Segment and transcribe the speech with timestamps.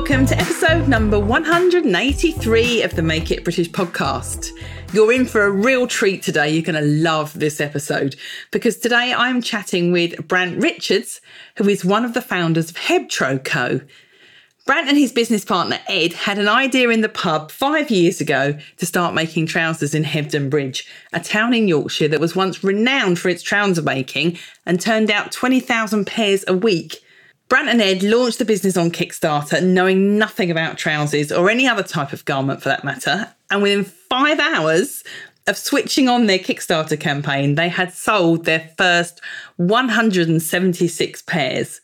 [0.00, 4.48] Welcome to episode number 183 of the Make It British podcast.
[4.94, 6.48] You're in for a real treat today.
[6.48, 8.16] You're going to love this episode
[8.50, 11.20] because today I'm chatting with Brant Richards,
[11.56, 13.86] who is one of the founders of HebTroCo.
[14.64, 18.58] Brant and his business partner Ed had an idea in the pub five years ago
[18.78, 23.18] to start making trousers in Hebden Bridge, a town in Yorkshire that was once renowned
[23.18, 27.02] for its trouser making and turned out 20,000 pairs a week.
[27.50, 31.82] Brant and Ed launched the business on Kickstarter, knowing nothing about trousers or any other
[31.82, 35.02] type of garment for that matter, and within five hours
[35.48, 39.20] of switching on their Kickstarter campaign, they had sold their first
[39.56, 41.80] 176 pairs.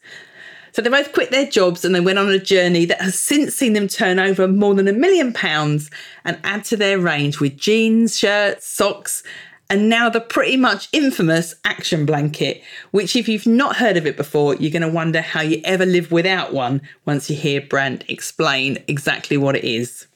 [0.70, 3.52] So they both quit their jobs and they went on a journey that has since
[3.52, 5.90] seen them turn over more than a million pounds
[6.24, 9.24] and add to their range with jeans, shirts, socks,
[9.68, 14.16] and now the pretty much infamous action blanket, which, if you've not heard of it
[14.16, 18.04] before, you're going to wonder how you ever live without one once you hear Brant
[18.08, 20.06] explain exactly what it is.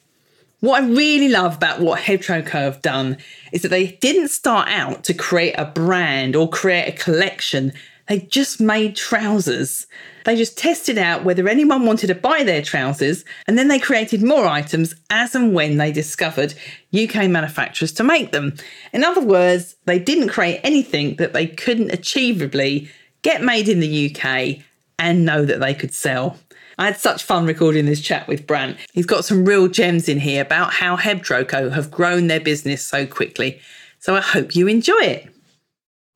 [0.61, 3.17] What I really love about what Hebtro have done
[3.51, 7.73] is that they didn't start out to create a brand or create a collection.
[8.07, 9.87] They just made trousers.
[10.25, 14.23] They just tested out whether anyone wanted to buy their trousers, and then they created
[14.23, 16.53] more items as and when they discovered
[16.93, 18.55] UK manufacturers to make them.
[18.93, 22.89] In other words, they didn't create anything that they couldn't achievably
[23.21, 24.63] get made in the UK
[24.99, 26.37] and know that they could sell.
[26.77, 28.77] I had such fun recording this chat with Brant.
[28.93, 33.05] He's got some real gems in here about how HebTroCo have grown their business so
[33.05, 33.59] quickly.
[33.99, 35.30] So I hope you enjoy it.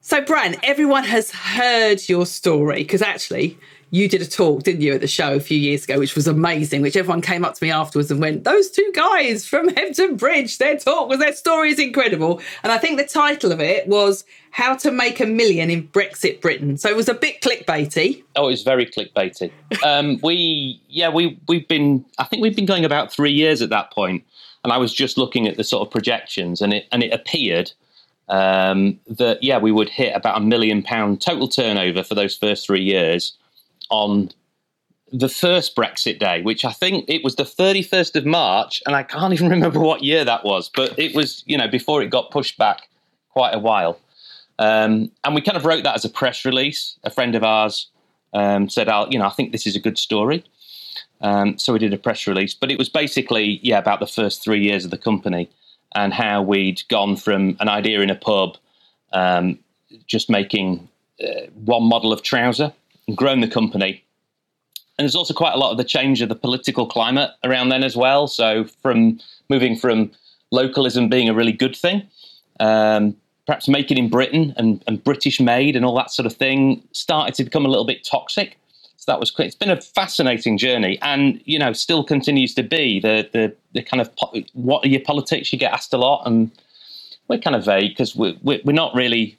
[0.07, 3.57] So, Brant, everyone has heard your story because actually,
[3.89, 6.27] you did a talk, didn't you, at the show a few years ago, which was
[6.27, 10.15] amazing, which everyone came up to me afterwards and went, Those two guys from Hebden
[10.15, 12.39] Bridge, their talk was their story is incredible.
[12.61, 16.39] And I think the title of it was How to Make a Million in Brexit
[16.39, 16.77] Britain.
[16.77, 18.23] So it was a bit clickbaity.
[18.35, 19.51] Oh, it was very clickbaity.
[19.83, 23.71] um, we, yeah, we, we've been, I think we've been going about three years at
[23.71, 24.23] that point,
[24.63, 27.71] And I was just looking at the sort of projections and it, and it appeared
[28.27, 32.65] um, that, yeah, we would hit about a million pound total turnover for those first
[32.65, 33.33] three years
[33.89, 34.31] on
[35.11, 39.03] the first Brexit day, which I think it was the 31st of March, and I
[39.03, 42.31] can't even remember what year that was, but it was, you know, before it got
[42.31, 42.89] pushed back
[43.29, 43.99] quite a while.
[44.57, 46.97] Um, and we kind of wrote that as a press release.
[47.03, 47.89] A friend of ours
[48.33, 50.45] um, said, I'll, you know, I think this is a good story.
[51.21, 54.43] Um, so we did a press release, but it was basically, yeah, about the first
[54.43, 55.49] three years of the company
[55.93, 58.57] and how we'd gone from an idea in a pub,
[59.13, 59.59] um,
[60.07, 60.87] just making
[61.23, 62.73] uh, one model of trouser
[63.07, 64.03] and grown the company.
[64.97, 67.83] And there's also quite a lot of the change of the political climate around then
[67.83, 68.27] as well.
[68.27, 69.19] So from
[69.49, 70.11] moving from
[70.51, 72.07] localism being a really good thing,
[72.59, 73.15] um,
[73.45, 77.35] perhaps making in Britain and, and, British made and all that sort of thing started
[77.35, 78.57] to become a little bit toxic.
[79.05, 79.45] So that was quick.
[79.45, 83.83] it's been a fascinating journey, and you know still continues to be the the, the
[83.83, 85.53] kind of po- what are your politics?
[85.53, 86.49] You get asked a lot, and
[87.27, 89.37] we're kind of vague because we're, we're not really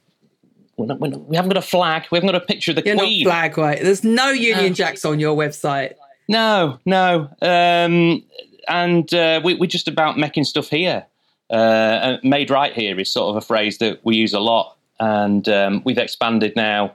[0.77, 2.05] we're not, we're not, we haven't got a flag.
[2.13, 3.25] We haven't got a picture of the You're Queen.
[3.25, 3.83] Flag, right?
[3.83, 5.95] There's no Union Jacks on your website.
[6.29, 7.29] No, no.
[7.43, 8.23] Um,
[8.69, 11.07] and uh, we, are just about making stuff here.
[11.51, 15.49] Uh, made right here is sort of a phrase that we use a lot, and
[15.49, 16.93] um, we've expanded now.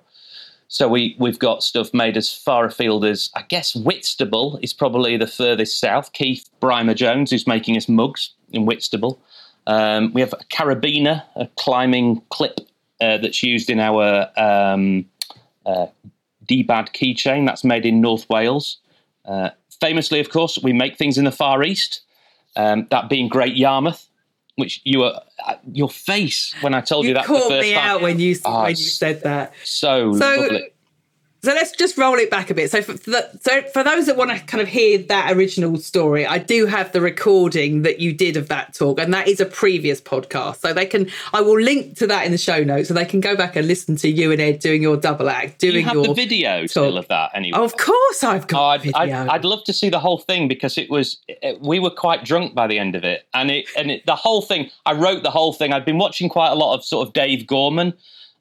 [0.71, 5.17] So we we've got stuff made as far afield as I guess Whitstable is probably
[5.17, 6.13] the furthest south.
[6.13, 9.19] Keith Brymer Jones, who's making us mugs in Whitstable.
[9.67, 12.61] Um, we have a carabiner, a climbing clip
[13.01, 15.03] uh, that's used in our um,
[15.65, 15.87] uh,
[16.49, 17.45] DBAD keychain.
[17.45, 18.77] That's made in North Wales.
[19.25, 19.49] Uh,
[19.81, 21.99] famously, of course, we make things in the Far East.
[22.55, 24.07] Um, that being Great Yarmouth,
[24.61, 27.25] which you were uh, your face when I told you, you that.
[27.25, 27.89] caught the first me time.
[27.89, 29.53] out when you oh, when you said that.
[29.63, 30.69] So, so lovely.
[31.43, 32.69] So let's just roll it back a bit.
[32.69, 35.75] So for, for the, so for those that want to kind of hear that original
[35.77, 39.39] story, I do have the recording that you did of that talk, and that is
[39.39, 40.57] a previous podcast.
[40.57, 43.21] So they can, I will link to that in the show notes, so they can
[43.21, 45.95] go back and listen to you and Ed doing your double act, doing you have
[45.95, 46.69] your the video talk.
[46.69, 47.57] still of that anyway.
[47.57, 48.61] Of course, I've got.
[48.61, 48.93] Oh, I'd.
[48.93, 52.23] I'd, I'd, love to see the whole thing because it was it, we were quite
[52.23, 54.69] drunk by the end of it, and it and it, the whole thing.
[54.85, 55.73] I wrote the whole thing.
[55.73, 57.93] I'd been watching quite a lot of sort of Dave Gorman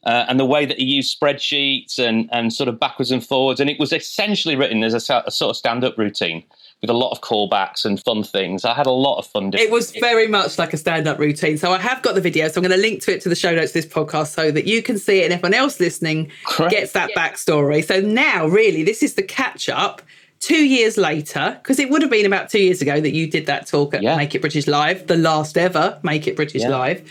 [0.04, 3.60] uh, and the way that he used spreadsheets and, and sort of backwards and forwards.
[3.60, 6.42] And it was essentially written as a, a sort of stand up routine,
[6.80, 8.64] with a lot of callbacks and fun things.
[8.64, 9.50] I had a lot of fun.
[9.52, 11.58] It was very much like a stand-up routine.
[11.58, 13.34] So I have got the video, so I'm going to link to it to the
[13.34, 16.30] show notes of this podcast so that you can see it, and everyone else listening
[16.46, 16.72] Correct.
[16.72, 17.28] gets that yeah.
[17.28, 17.84] backstory.
[17.84, 20.00] So now, really, this is the catch-up.
[20.38, 23.44] Two years later, because it would have been about two years ago that you did
[23.44, 24.16] that talk at yeah.
[24.16, 26.70] Make It British Live, the last ever Make It British yeah.
[26.70, 27.06] Live.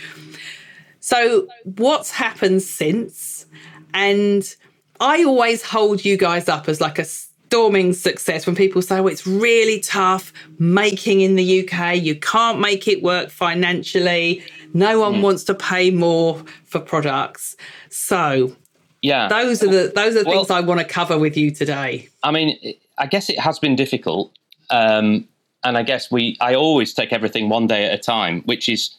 [0.99, 3.45] So, what's happened since?
[3.93, 4.55] And
[4.99, 9.11] I always hold you guys up as like a storming success when people say, well,
[9.11, 11.97] it's really tough making in the UK.
[11.97, 14.43] You can't make it work financially.
[14.73, 15.21] No one mm.
[15.21, 17.55] wants to pay more for products.
[17.89, 18.55] So,
[19.01, 21.51] yeah, those are the those are the well, things I want to cover with you
[21.51, 22.09] today.
[22.23, 24.37] I mean, I guess it has been difficult,
[24.69, 25.27] um,
[25.63, 28.95] and I guess we I always take everything one day at a time, which is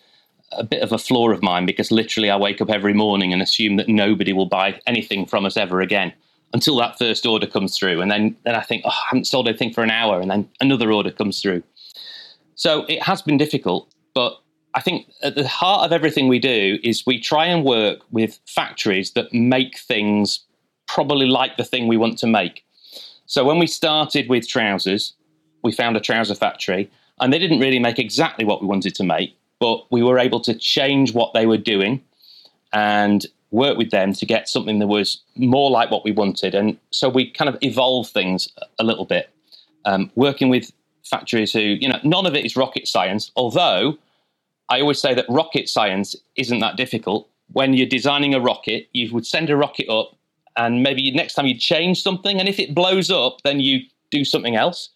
[0.53, 3.41] a bit of a flaw of mine because literally I wake up every morning and
[3.41, 6.13] assume that nobody will buy anything from us ever again
[6.53, 8.01] until that first order comes through.
[8.01, 10.21] And then, then I think, oh, I haven't sold anything for an hour.
[10.21, 11.63] And then another order comes through.
[12.57, 13.93] So it has been difficult.
[14.15, 14.41] But
[14.75, 18.39] I think at the heart of everything we do is we try and work with
[18.47, 20.41] factories that make things
[20.87, 22.65] probably like the thing we want to make.
[23.27, 25.15] So when we started with trousers,
[25.63, 29.05] we found a trouser factory and they didn't really make exactly what we wanted to
[29.05, 32.03] make, but we were able to change what they were doing
[32.73, 36.55] and work with them to get something that was more like what we wanted.
[36.55, 38.49] And so we kind of evolved things
[38.79, 39.31] a little bit,
[39.85, 40.73] um, working with
[41.05, 43.99] factories who, you know, none of it is rocket science, although
[44.69, 47.29] I always say that rocket science isn't that difficult.
[47.53, 50.17] When you're designing a rocket, you would send a rocket up,
[50.57, 53.81] and maybe next time you change something, and if it blows up, then you
[54.11, 54.91] do something else.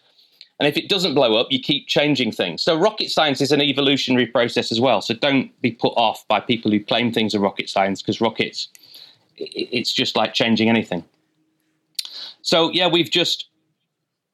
[0.60, 2.62] And if it doesn't blow up, you keep changing things.
[2.62, 5.00] So rocket science is an evolutionary process as well.
[5.00, 8.68] So don't be put off by people who claim things are rocket science because rockets,
[9.36, 11.04] it's just like changing anything.
[12.42, 13.48] So yeah, we've just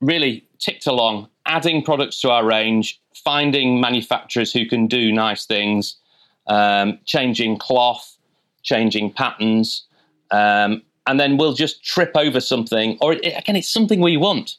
[0.00, 5.96] really ticked along, adding products to our range, finding manufacturers who can do nice things,
[6.46, 8.18] um, changing cloth,
[8.62, 9.84] changing patterns,
[10.30, 14.56] um, and then we'll just trip over something, or again, it's something we want.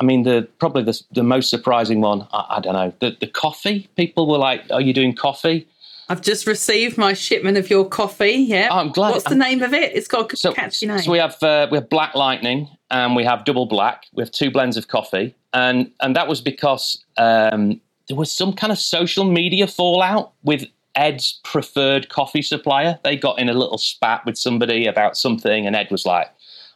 [0.00, 2.26] I mean, the probably the, the most surprising one.
[2.32, 3.88] I, I, don't know the the coffee.
[3.96, 5.66] People were like, "Are you doing coffee?"
[6.10, 8.32] I've just received my shipment of your coffee.
[8.32, 9.10] Yeah, oh, I'm glad.
[9.10, 9.94] What's the name of it?
[9.94, 11.00] It's got a so, catchy name.
[11.00, 14.06] So we have uh, we have Black Lightning and we have Double Black.
[14.12, 18.52] We have two blends of coffee, and and that was because um, there was some
[18.52, 20.64] kind of social media fallout with
[20.94, 22.98] Ed's preferred coffee supplier.
[23.04, 26.28] They got in a little spat with somebody about something, and Ed was like,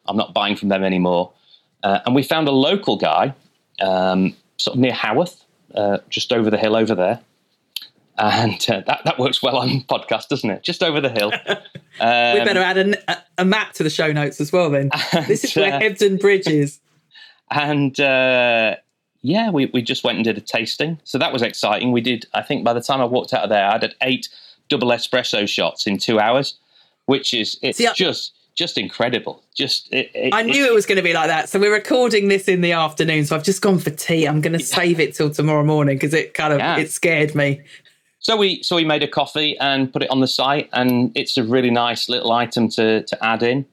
[0.07, 1.33] "I'm not buying from them anymore."
[1.83, 3.35] Uh, and we found a local guy,
[3.81, 5.45] um, sort of near Haworth,
[5.75, 7.21] uh, just over the hill over there.
[8.19, 10.63] And uh, that, that works well on podcast, doesn't it?
[10.63, 11.33] Just over the hill.
[12.01, 14.91] Um, we better add a, a, map to the show notes as well, then.
[15.13, 16.79] And, this is where uh, Hebden Bridge is.
[17.51, 18.77] And uh,
[19.23, 21.01] yeah, we, we just went and did a tasting.
[21.05, 21.93] So that was exciting.
[21.93, 24.29] We did, I think by the time I walked out of there, I had eight
[24.69, 26.59] double espresso shots in two hours,
[27.07, 29.43] which is, it's See, just just incredible.
[29.55, 31.49] Just it, it, I knew it, was going to be like that.
[31.49, 33.25] So we're recording this in the afternoon.
[33.25, 34.27] So I've just gone for tea.
[34.27, 36.77] I'm going to save it till tomorrow morning because it kind of yeah.
[36.77, 37.63] it scared me.
[38.19, 41.37] So we so we made a coffee and put it on the site, and it's
[41.37, 43.67] a really nice little item to to add in.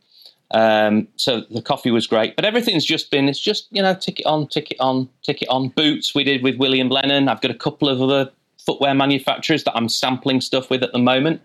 [0.51, 4.19] Um, so the coffee was great, but everything's just been it's just you know tick
[4.19, 5.69] it on, tick it on, tick it on.
[5.69, 7.27] Boots we did with William Lennon.
[7.27, 10.99] I've got a couple of other footwear manufacturers that I'm sampling stuff with at the
[10.99, 11.41] moment.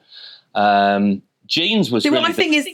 [0.55, 2.05] Um, jeans was.
[2.05, 2.67] See, really what I think is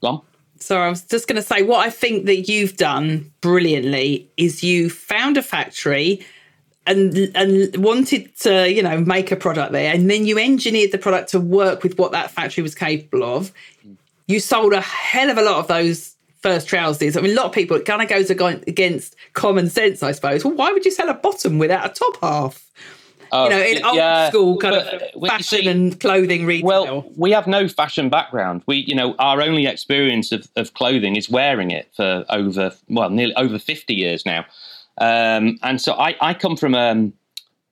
[0.00, 0.22] Go on.
[0.58, 4.62] So I was just going to say, what I think that you've done brilliantly is
[4.62, 6.24] you found a factory
[6.86, 10.98] and and wanted to, you know, make a product there, and then you engineered the
[10.98, 13.52] product to work with what that factory was capable of.
[14.26, 17.16] You sold a hell of a lot of those first trousers.
[17.16, 20.44] I mean, a lot of people it kind of goes against common sense, I suppose.
[20.44, 22.66] Well, why would you sell a bottom without a top half?
[23.32, 24.86] Uh, you know, in old yeah, school kind of
[25.28, 26.66] fashion see, and clothing retail.
[26.66, 28.62] Well, we have no fashion background.
[28.66, 33.10] We, you know, our only experience of, of clothing is wearing it for over, well,
[33.10, 34.44] nearly over 50 years now.
[34.98, 37.12] Um, and so I, I come from um,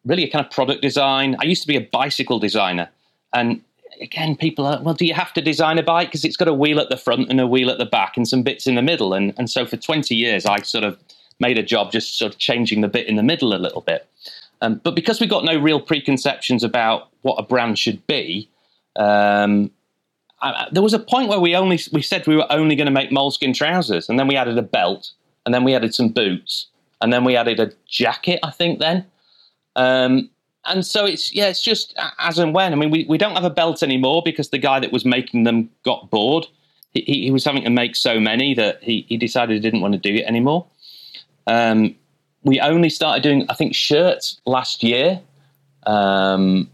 [0.05, 1.37] really a kind of product design.
[1.41, 2.88] I used to be a bicycle designer.
[3.35, 3.61] And
[4.00, 6.09] again, people are, well, do you have to design a bike?
[6.09, 8.27] Because it's got a wheel at the front and a wheel at the back and
[8.27, 9.12] some bits in the middle.
[9.12, 10.99] And, and so for 20 years, I sort of
[11.41, 14.09] made a job just sort of changing the bit in the middle a little bit.
[14.61, 18.49] Um, but because we got no real preconceptions about what a brand should be,
[18.97, 19.71] um,
[20.41, 22.93] I, there was a point where we only we said we were only going to
[22.93, 25.12] make moleskin trousers, and then we added a belt,
[25.45, 26.67] and then we added some boots,
[27.00, 28.41] and then we added a jacket.
[28.43, 29.07] I think then,
[29.77, 30.31] um,
[30.65, 32.73] and so it's yeah, it's just as and when.
[32.73, 35.45] I mean, we, we don't have a belt anymore because the guy that was making
[35.45, 36.47] them got bored.
[36.93, 39.93] He, he was having to make so many that he, he decided he didn't want
[39.93, 40.67] to do it anymore.
[41.47, 41.97] Um,
[42.49, 45.21] we only started doing, I think, shirts last year.
[45.87, 46.71] Um,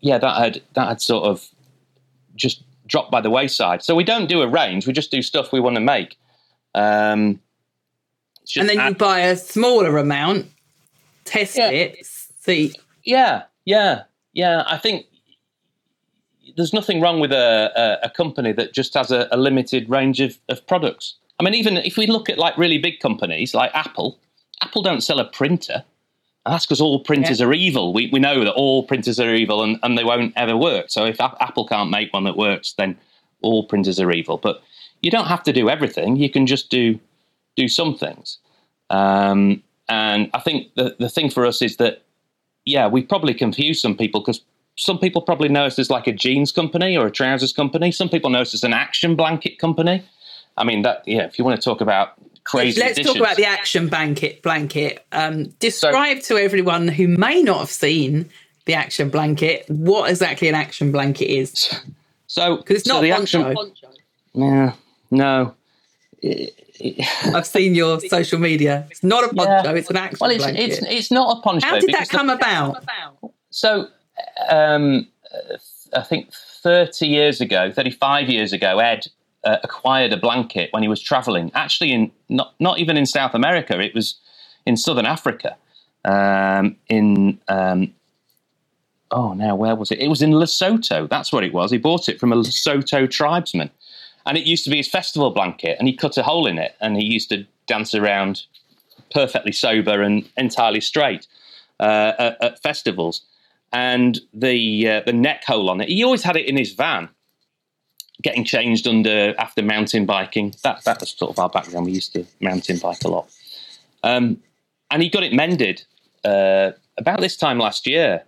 [0.00, 1.48] yeah, that had that had sort of
[2.36, 3.82] just dropped by the wayside.
[3.82, 6.18] So we don't do a range; we just do stuff we want to make.
[6.74, 7.40] Um,
[8.56, 10.46] and then add- you buy a smaller amount,
[11.24, 11.70] test yeah.
[11.70, 12.06] it,
[12.40, 12.74] see.
[13.04, 14.02] Yeah, yeah,
[14.34, 14.64] yeah.
[14.66, 15.06] I think
[16.54, 20.20] there's nothing wrong with a, a, a company that just has a, a, limited range
[20.20, 21.16] of, of products.
[21.40, 24.18] I mean, even if we look at like really big companies like Apple,
[24.74, 25.84] Apple don't sell a printer.
[26.44, 27.46] And that's because all printers yeah.
[27.46, 27.92] are evil.
[27.92, 30.86] We, we know that all printers are evil and, and they won't ever work.
[30.88, 32.98] So if a- Apple can't make one that works, then
[33.40, 34.36] all printers are evil.
[34.36, 34.60] But
[35.00, 36.16] you don't have to do everything.
[36.16, 36.98] You can just do
[37.54, 38.38] do some things.
[38.90, 42.02] Um, and I think the, the thing for us is that,
[42.64, 44.40] yeah, we probably confuse some people because
[44.74, 47.92] some people probably know us as like a jeans company or a trousers company.
[47.92, 50.02] Some people know us as an action blanket company.
[50.56, 51.26] I mean, that yeah.
[51.26, 52.14] If you want to talk about
[52.44, 53.16] crazy, let's additions.
[53.16, 54.42] talk about the action blanket.
[54.42, 55.04] Blanket.
[55.12, 58.28] Um, describe so, to everyone who may not have seen
[58.66, 61.74] the action blanket what exactly an action blanket is.
[62.26, 63.50] So, because it's not so the poncho.
[63.50, 63.76] action.
[64.34, 64.72] Yeah,
[65.10, 65.54] no.
[67.34, 68.86] I've seen your social media.
[68.90, 69.76] It's not a poncho; yeah.
[69.76, 70.62] it's an action well, it's, blanket.
[70.62, 71.66] It's, it's not a poncho.
[71.66, 72.82] How did that come the, about?
[73.50, 73.88] So
[74.48, 75.06] um,
[75.94, 79.06] I think 30 years ago, 35 years ago, Ed
[79.44, 81.50] uh, acquired a blanket when he was traveling.
[81.54, 83.78] Actually, in not not even in South America.
[83.80, 84.16] It was
[84.66, 85.56] in Southern Africa.
[86.04, 87.94] Um, in um,
[89.10, 90.00] oh, now where was it?
[90.00, 91.08] It was in Lesotho.
[91.08, 91.70] That's what it was.
[91.70, 93.70] He bought it from a Lesotho tribesman,
[94.26, 95.76] and it used to be his festival blanket.
[95.78, 98.42] And he cut a hole in it, and he used to dance around
[99.12, 101.26] perfectly sober and entirely straight
[101.80, 103.22] uh, at, at festivals
[103.74, 105.88] and the uh, the neck hole on it.
[105.88, 107.08] He always had it in his van,
[108.24, 110.54] getting changed under after mountain biking.
[110.64, 111.86] That that was sort of our background.
[111.86, 113.30] We used to mountain bike a lot,
[114.02, 114.40] um,
[114.90, 115.84] and he got it mended
[116.24, 118.24] uh, about this time last year.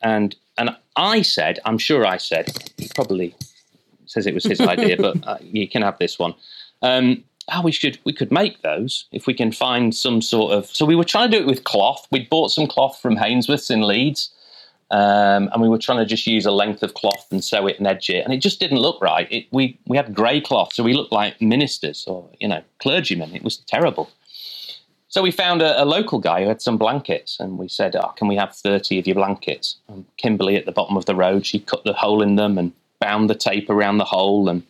[0.00, 3.34] And and I said, I'm sure I said, he probably
[4.06, 6.34] says it was his idea, but uh, you can have this one.
[6.80, 10.66] Um, oh, we should we could make those if we can find some sort of.
[10.66, 12.06] So we were trying to do it with cloth.
[12.10, 14.30] We'd bought some cloth from Hainsworth's in Leeds
[14.90, 17.78] um, and we were trying to just use a length of cloth and sew it
[17.78, 19.30] and edge it, and it just didn't look right.
[19.30, 23.34] It, we we had grey cloth, so we looked like ministers or you know clergymen.
[23.34, 24.10] It was terrible.
[25.08, 28.12] So we found a, a, local guy who had some blankets, and we said, oh,
[28.16, 31.46] "Can we have thirty of your blankets?" And Kimberly at the bottom of the road,
[31.46, 34.62] she cut the hole in them and bound the tape around the hole and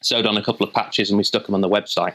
[0.00, 2.14] sewed on a couple of patches, and we stuck them on the website.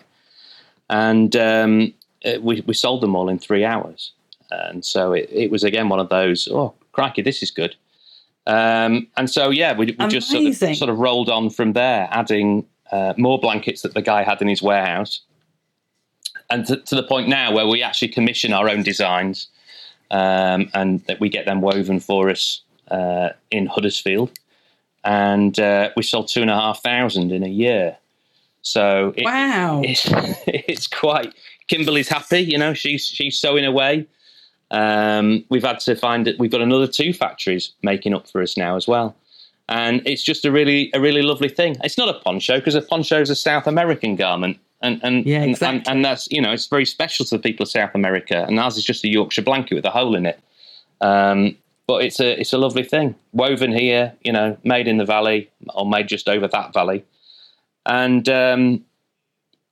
[0.90, 4.14] And um, it, we we sold them all in three hours.
[4.52, 6.48] And so it, it was again one of those.
[6.52, 7.76] Oh, crikey, this is good.
[8.48, 12.08] Um, and so, yeah, we, we just sort of, sort of, rolled on from there,
[12.12, 15.22] adding uh, more blankets that the guy had in his warehouse.
[16.50, 19.50] And to, to the point now where we actually commission our own designs
[20.10, 24.32] um, and that we get them woven for us uh, in Huddersfield.
[25.04, 27.98] And uh, we sold two and a half thousand in a year.
[28.62, 30.06] So it, wow, it's,
[30.48, 31.34] it's quite.
[31.68, 32.74] Kimberly's happy, you know.
[32.74, 34.08] She's she's sewing away.
[34.72, 36.38] Um, we've had to find it.
[36.40, 39.16] We've got another two factories making up for us now as well,
[39.68, 41.78] and it's just a really a really lovely thing.
[41.84, 45.44] It's not a poncho because a poncho is a South American garment, and and, yeah,
[45.44, 45.80] exactly.
[45.80, 48.60] and and that's you know it's very special to the people of South America, and
[48.60, 50.40] ours is just a Yorkshire blanket with a hole in it.
[51.02, 51.58] Um,
[51.88, 55.50] but it's a it's a lovely thing, woven here, you know, made in the valley
[55.74, 57.04] or made just over that valley,
[57.88, 58.86] and um,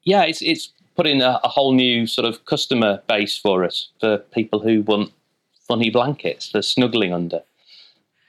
[0.03, 3.89] yeah, it's it's put in a, a, whole new sort of customer base for us
[3.99, 5.13] for people who want
[5.67, 7.43] funny blankets for snuggling under.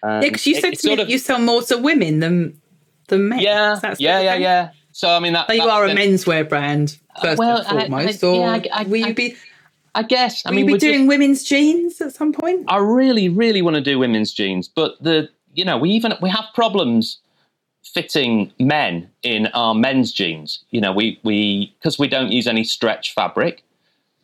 [0.03, 2.61] Um, yeah, because you said to me of, you sell more to women than
[3.09, 3.41] than men.
[3.41, 4.71] Yeah, yeah, yeah, yeah.
[4.93, 8.27] So I mean, that, so you are a menswear brand first well, and foremost, I,
[8.27, 9.37] I, or yeah, I, will you be?
[9.95, 10.43] I guess.
[10.47, 12.67] I mean, be doing just, women's jeans at some point.
[12.69, 16.31] I really, really want to do women's jeans, but the you know we even we
[16.31, 17.19] have problems
[17.89, 20.61] fitting men in our men's jeans.
[20.71, 23.63] You know, we we because we don't use any stretch fabric.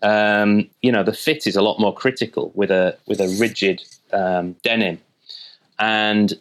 [0.02, 3.82] Um, you know, the fit is a lot more critical with a with a rigid
[4.12, 5.00] um, denim,
[5.78, 6.34] and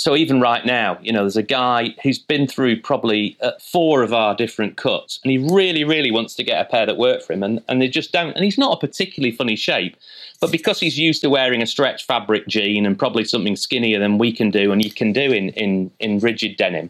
[0.00, 4.02] so even right now, you know, there's a guy who's been through probably uh, four
[4.02, 7.22] of our different cuts, and he really, really wants to get a pair that work
[7.22, 8.34] for him, and, and they just don't.
[8.34, 9.94] And he's not a particularly funny shape,
[10.40, 14.16] but because he's used to wearing a stretch fabric jean and probably something skinnier than
[14.16, 16.88] we can do, and you can do in in in rigid denim,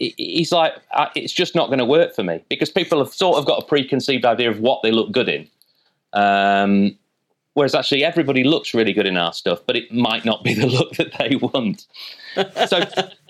[0.00, 0.72] he's like,
[1.14, 3.64] it's just not going to work for me because people have sort of got a
[3.64, 5.48] preconceived idea of what they look good in.
[6.12, 6.98] Um,
[7.54, 10.66] Whereas actually everybody looks really good in our stuff, but it might not be the
[10.78, 11.86] look that they want.
[12.66, 12.80] so,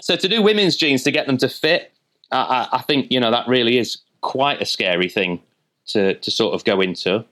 [0.01, 1.93] so to do women's jeans to get them to fit,
[2.33, 5.41] I, I, think you know that really is quite a scary thing
[5.89, 7.25] to to sort of go into.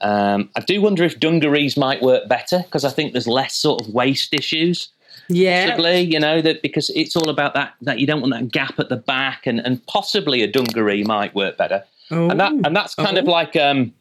[0.00, 3.82] Um, I do wonder if dungarees might work better because I think there's less sort
[3.82, 4.88] of waist issues.
[5.28, 5.66] Yeah.
[5.66, 8.80] Possibly, you know, that because it's all about that that you don't want that gap
[8.80, 11.84] at the back, and, and possibly a dungaree might work better.
[12.10, 13.30] And that and that's kind of Oh.
[13.30, 13.92] like um.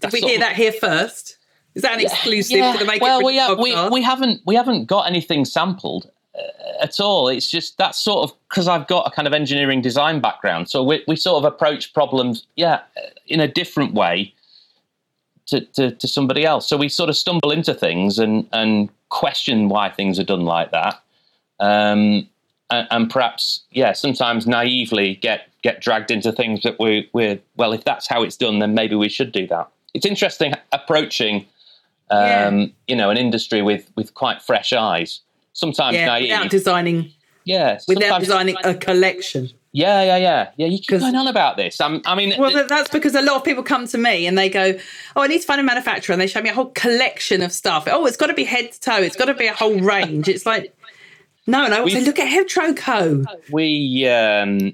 [0.00, 1.38] Did we hear that here first?
[1.74, 3.92] Is that an exclusive for the Make well, It we, have, we, podcast?
[3.92, 7.28] we haven't we haven't got anything sampled uh, at all.
[7.28, 10.82] It's just that's sort of because I've got a kind of engineering design background, so
[10.82, 14.34] we we sort of approach problems, yeah, uh, in a different way
[15.46, 16.68] to, to, to somebody else.
[16.68, 20.70] So we sort of stumble into things and and question why things are done like
[20.72, 21.00] that,
[21.60, 22.28] um,
[22.70, 27.72] and, and perhaps yeah, sometimes naively get get dragged into things that we we're well,
[27.72, 29.68] if that's how it's done, then maybe we should do that.
[29.94, 31.46] It's interesting approaching
[32.10, 35.20] um, you know, an industry with with quite fresh eyes.
[35.52, 36.30] Sometimes yeah, naive.
[36.30, 37.12] without designing,
[37.44, 39.50] yeah, without designing a collection.
[39.72, 40.66] Yeah, yeah, yeah, yeah.
[40.66, 41.80] You keep going on about this.
[41.80, 44.38] I'm, I mean, Well, that- that's because a lot of people come to me and
[44.38, 44.78] they go,
[45.14, 47.52] "Oh, I need to find a manufacturer," and they show me a whole collection of
[47.52, 47.86] stuff.
[47.90, 49.02] Oh, it's got to be head to toe.
[49.02, 50.28] It's got to be a whole range.
[50.28, 50.74] It's like,
[51.46, 51.84] no, no.
[51.84, 53.26] I say, We've- look at HebTroCo.
[53.52, 54.72] we, um,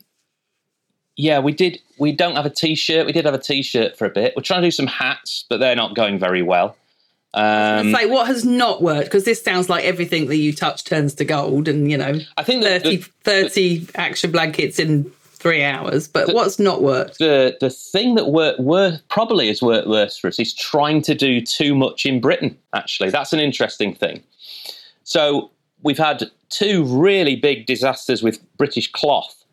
[1.17, 1.81] yeah, we did.
[1.99, 3.07] We don't have a t-shirt.
[3.07, 4.35] We did have a t-shirt for a bit.
[4.37, 6.77] We're trying to do some hats, but they're not going very well.
[7.35, 11.15] Um, say what has not worked because this sounds like everything that you touch turns
[11.15, 15.11] to gold, and you know, I think that 30, the, 30 action blankets in
[15.45, 16.07] three hours.
[16.07, 17.19] But what's not worked?
[17.19, 21.15] the the thing that worked wor- probably has worked worse for us is trying to
[21.15, 22.57] do too much in Britain.
[22.73, 24.23] Actually, that's an interesting thing.
[25.03, 25.51] So
[25.83, 29.44] we've had two really big disasters with British cloth.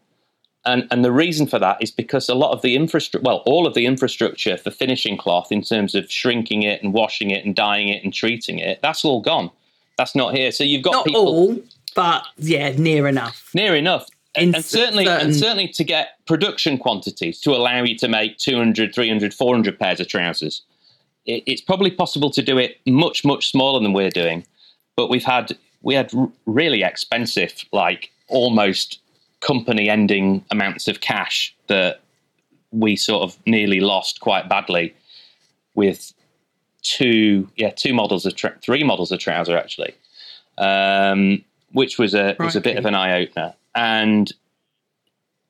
[0.63, 3.65] And, and the reason for that is because a lot of the infrastructure, well, all
[3.65, 7.55] of the infrastructure for finishing cloth in terms of shrinking it and washing it and
[7.55, 9.49] dyeing it and treating it, that's all gone.
[9.97, 10.51] That's not here.
[10.51, 11.59] So you've got Not people all,
[11.95, 13.49] but yeah, near enough.
[13.53, 14.07] near enough.
[14.35, 18.37] In and certainly, certain- and certainly to get production quantities to allow you to make
[18.37, 20.61] 200, 300, 400 pairs of trousers.
[21.25, 24.45] It, it's probably possible to do it much, much smaller than we're doing.
[24.95, 26.13] But we've had, we had
[26.45, 28.99] really expensive, like almost
[29.41, 31.99] company ending amounts of cash that
[32.71, 34.93] we sort of nearly lost quite badly
[35.75, 36.13] with
[36.83, 39.93] two, yeah, two models of, tra- three models of trouser actually,
[40.57, 43.53] um, which was a, was a bit of an eye opener.
[43.75, 44.31] And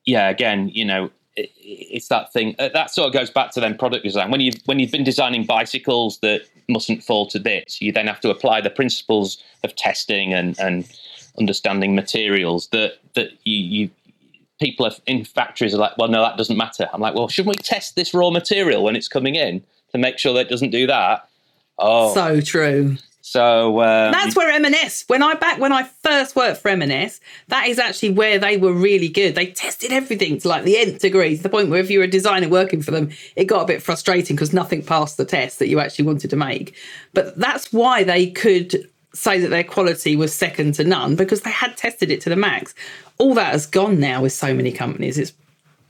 [0.04, 3.60] yeah, again, you know, it, it's that thing uh, that sort of goes back to
[3.60, 4.30] then product design.
[4.30, 8.20] When you when you've been designing bicycles that mustn't fall to bits, you then have
[8.20, 10.90] to apply the principles of testing and and
[11.38, 13.90] understanding materials that that you, you
[14.60, 16.88] people are, in factories are like, well, no, that doesn't matter.
[16.92, 20.18] I'm like, well, shouldn't we test this raw material when it's coming in to make
[20.18, 21.28] sure that it doesn't do that?
[21.78, 22.96] Oh, so, true.
[23.22, 25.04] So um, That's where M&S.
[25.06, 28.72] When I back when I first worked for M&S, that is actually where they were
[28.72, 29.36] really good.
[29.36, 32.04] They tested everything to like the nth degree, to the point where if you were
[32.04, 35.60] a designer working for them, it got a bit frustrating because nothing passed the test
[35.60, 36.74] that you actually wanted to make.
[37.14, 41.50] But that's why they could say that their quality was second to none because they
[41.50, 42.74] had tested it to the max.
[43.18, 45.18] All that has gone now with so many companies.
[45.18, 45.32] It's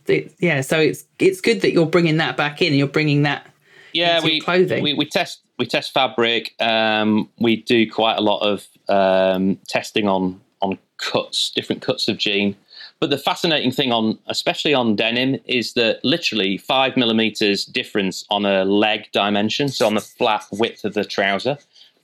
[0.07, 3.47] it, yeah, so it's it's good that you're bringing that back in you're bringing that
[3.93, 4.83] yeah, into we, clothing.
[4.83, 6.55] we we test we test fabric.
[6.61, 12.19] Um, we do quite a lot of um, testing on on cuts, different cuts of
[12.19, 12.57] jean.
[13.01, 18.47] But the fascinating thing on, especially on denim, is that literally five millimeters difference on
[18.47, 21.59] a leg dimension, so on the flat width of the trouser,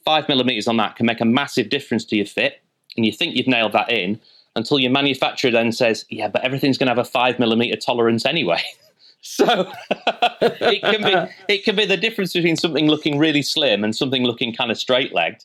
[0.09, 2.63] five millimeters on that can make a massive difference to your fit.
[2.97, 4.19] And you think you've nailed that in
[4.57, 8.25] until your manufacturer then says, "Yeah, but everything's going to have a five millimeter tolerance
[8.25, 8.63] anyway."
[9.21, 9.47] So
[10.41, 14.23] it can be it can be the difference between something looking really slim and something
[14.25, 15.45] looking kind of straight legged,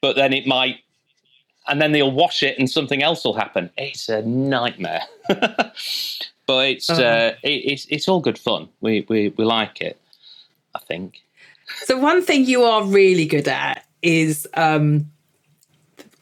[0.00, 0.78] but then it might,
[1.68, 3.70] and then they'll wash it and something else will happen.
[3.78, 7.00] It's a nightmare, but it's Uh-huh.
[7.02, 8.68] uh, it, it's it's all good fun.
[8.80, 9.96] We we we like it.
[10.74, 11.22] I think.
[11.84, 15.06] So one thing you are really good at is um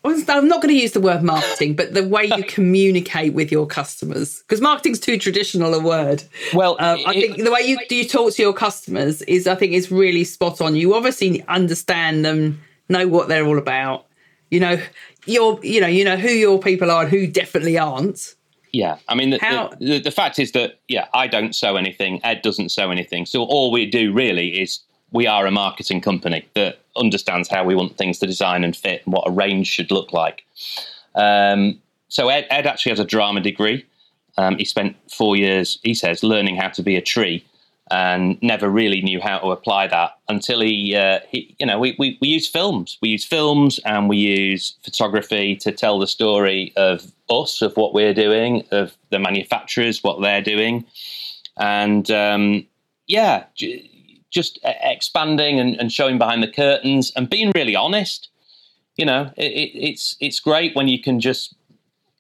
[0.03, 3.67] I'm not going to use the word marketing, but the way you communicate with your
[3.67, 6.23] customers, because marketing's too traditional a word.
[6.55, 9.55] Well, Um, I it- think the way you you talk to your customers is, I
[9.57, 10.75] think, is really spot on.
[10.75, 14.07] You obviously understand them, know what they're all about.
[14.51, 14.81] You know,
[15.27, 18.35] you're, you know, you know who your people are and who definitely aren't.
[18.73, 21.77] Yeah, I mean, the, How- the, the, the fact is that yeah, I don't sew
[21.77, 22.21] anything.
[22.25, 23.27] Ed doesn't sew anything.
[23.27, 24.79] So all we do really is
[25.13, 29.03] we are a marketing company that understands how we want things to design and fit
[29.05, 30.45] and what a range should look like.
[31.15, 33.87] Um, so Ed, Ed actually has a drama degree.
[34.39, 37.45] Um, he spent four years, he says, learning how to be a tree,
[37.91, 41.97] and never really knew how to apply that until he, uh, he you know, we,
[41.99, 42.97] we, we use films.
[43.03, 47.93] We use films and we use photography to tell the story of us, of what
[47.93, 50.85] we're doing, of the manufacturers, what they're doing.
[51.57, 52.67] And um,
[53.09, 53.45] yeah,
[54.31, 58.29] just expanding and, and showing behind the curtains and being really honest.
[58.97, 61.55] You know, it, it's it's great when you can just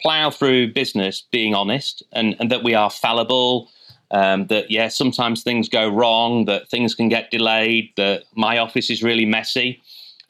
[0.01, 3.70] plow through business being honest and, and that we are fallible.
[4.12, 8.90] Um, that yeah, sometimes things go wrong, that things can get delayed, that my office
[8.90, 9.81] is really messy,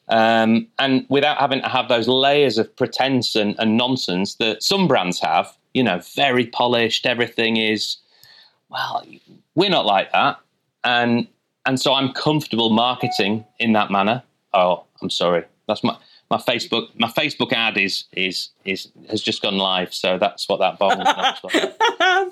[0.07, 4.87] um, and without having to have those layers of pretense and, and nonsense that some
[4.87, 7.97] brands have, you know, very polished, everything is
[8.69, 9.03] well,
[9.55, 10.37] we're not like that,
[10.83, 11.27] and
[11.65, 14.23] and so I'm comfortable marketing in that manner.
[14.53, 15.97] Oh, I'm sorry, that's my
[16.29, 20.59] my Facebook my Facebook ad is is is has just gone live, so that's what
[20.59, 21.69] that bottle is.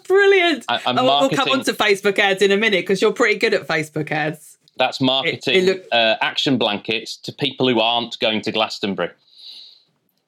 [0.07, 0.65] Brilliant!
[0.69, 3.37] I, I'm Oh, we'll come on to Facebook ads in a minute because you're pretty
[3.39, 4.57] good at Facebook ads.
[4.77, 9.09] That's marketing it look- uh, action blankets to people who aren't going to Glastonbury.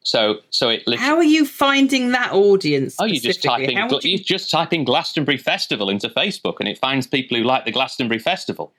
[0.03, 0.97] So so it literally.
[0.97, 2.95] How are you finding that audience?
[2.99, 3.65] Oh, you just specifically?
[3.67, 6.67] type in How gl- would you- you just type in Glastonbury Festival into Facebook, and
[6.67, 8.73] it finds people who like the Glastonbury Festival.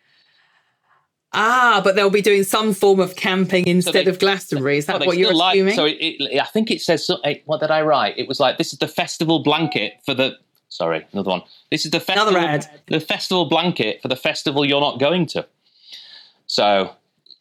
[1.35, 4.77] Ah, but they'll be doing some form of camping instead they- of Glastonbury.
[4.79, 5.75] Is that Well, what you're like- assuming?
[5.75, 7.11] So it, it, I think it says.
[7.47, 8.19] What did I write?
[8.19, 10.37] It was like this is the festival blanket for the.
[10.69, 11.43] Sorry, another one.
[11.71, 12.35] This is the festival.
[12.37, 12.81] Another ad.
[12.87, 15.47] The festival blanket for the festival you're not going to.
[16.47, 16.95] So,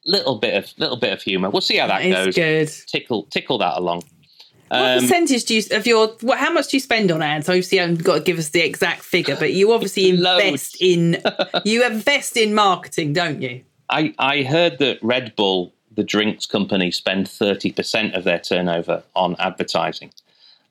[0.05, 1.49] little bit of little bit of humour.
[1.49, 2.35] We'll see how that It's goes.
[2.35, 2.87] good.
[2.87, 4.03] Tickle tickle that along.
[4.69, 6.07] What Um, percentage do you of your?
[6.21, 7.49] What, how much do you spend on ads?
[7.49, 11.21] Obviously, you haven't got to give us the exact figure, but you obviously invest in
[11.65, 13.63] you invest in marketing, don't you?
[13.91, 19.35] I, I heard that Red Bull, the drinks company, spend 30% of their turnover on
[19.37, 20.11] advertising.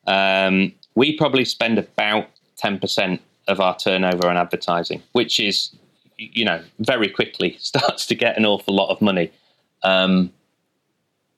[0.06, 2.28] Um, we probably spend about
[2.62, 5.70] 10% of our turnover on advertising, which is,
[6.16, 9.30] you know, very quickly starts to get an awful lot of money.
[9.82, 10.32] Um,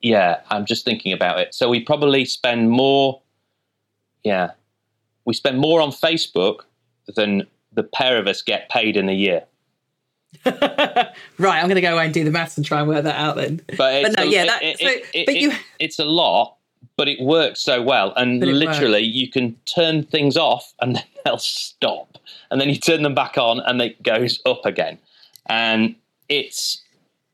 [0.01, 1.53] yeah, I'm just thinking about it.
[1.53, 3.21] So we probably spend more,
[4.23, 4.51] yeah,
[5.25, 6.61] we spend more on Facebook
[7.15, 9.43] than the pair of us get paid in a year.
[11.39, 13.19] Right, I'm going to go away and do the maths and try and work that
[13.19, 13.61] out then.
[13.77, 16.05] But, it's no, a- yeah, that- it- so- it- it- but you- it- it's a
[16.05, 16.55] lot,
[16.95, 18.13] but it works so well.
[18.15, 22.17] And But it literally, you can turn things off and then they'll stop.
[22.51, 24.97] And then you turn them back on and it goes up again.
[25.47, 25.95] And
[26.29, 26.81] it's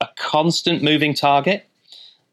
[0.02, 1.65] a constant moving target.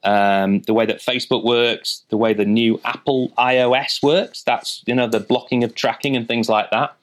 [0.05, 4.95] Um, the way that Facebook works, the way the new Apple iOS works, that's, you
[4.95, 6.95] know, the blocking of tracking and things like that.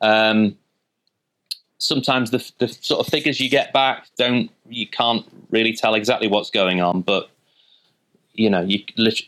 [0.00, 0.56] Um,
[1.80, 6.28] sometimes the, the sort of figures you get back don't you can't really tell exactly
[6.28, 7.30] what's going on but
[8.34, 8.78] you know you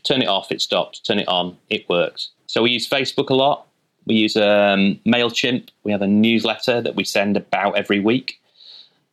[0.04, 2.30] turn it off it stops turn it on it works.
[2.46, 3.66] So we use facebook a lot.
[4.04, 5.68] We use um, mailchimp.
[5.84, 8.40] We have a newsletter that we send about every week.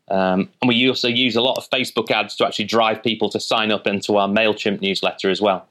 [0.09, 3.39] Um, and we also use a lot of facebook ads to actually drive people to
[3.39, 5.67] sign up into our mailchimp newsletter as well.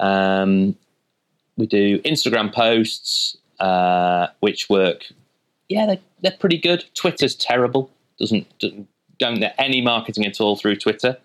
[0.00, 0.76] Um,
[1.56, 5.06] we do instagram posts uh, which work
[5.68, 6.84] yeah, they're, they're pretty good.
[6.94, 7.90] Twitter's terrible.
[8.18, 11.16] Doesn't, doesn't don't get any marketing at all through Twitter.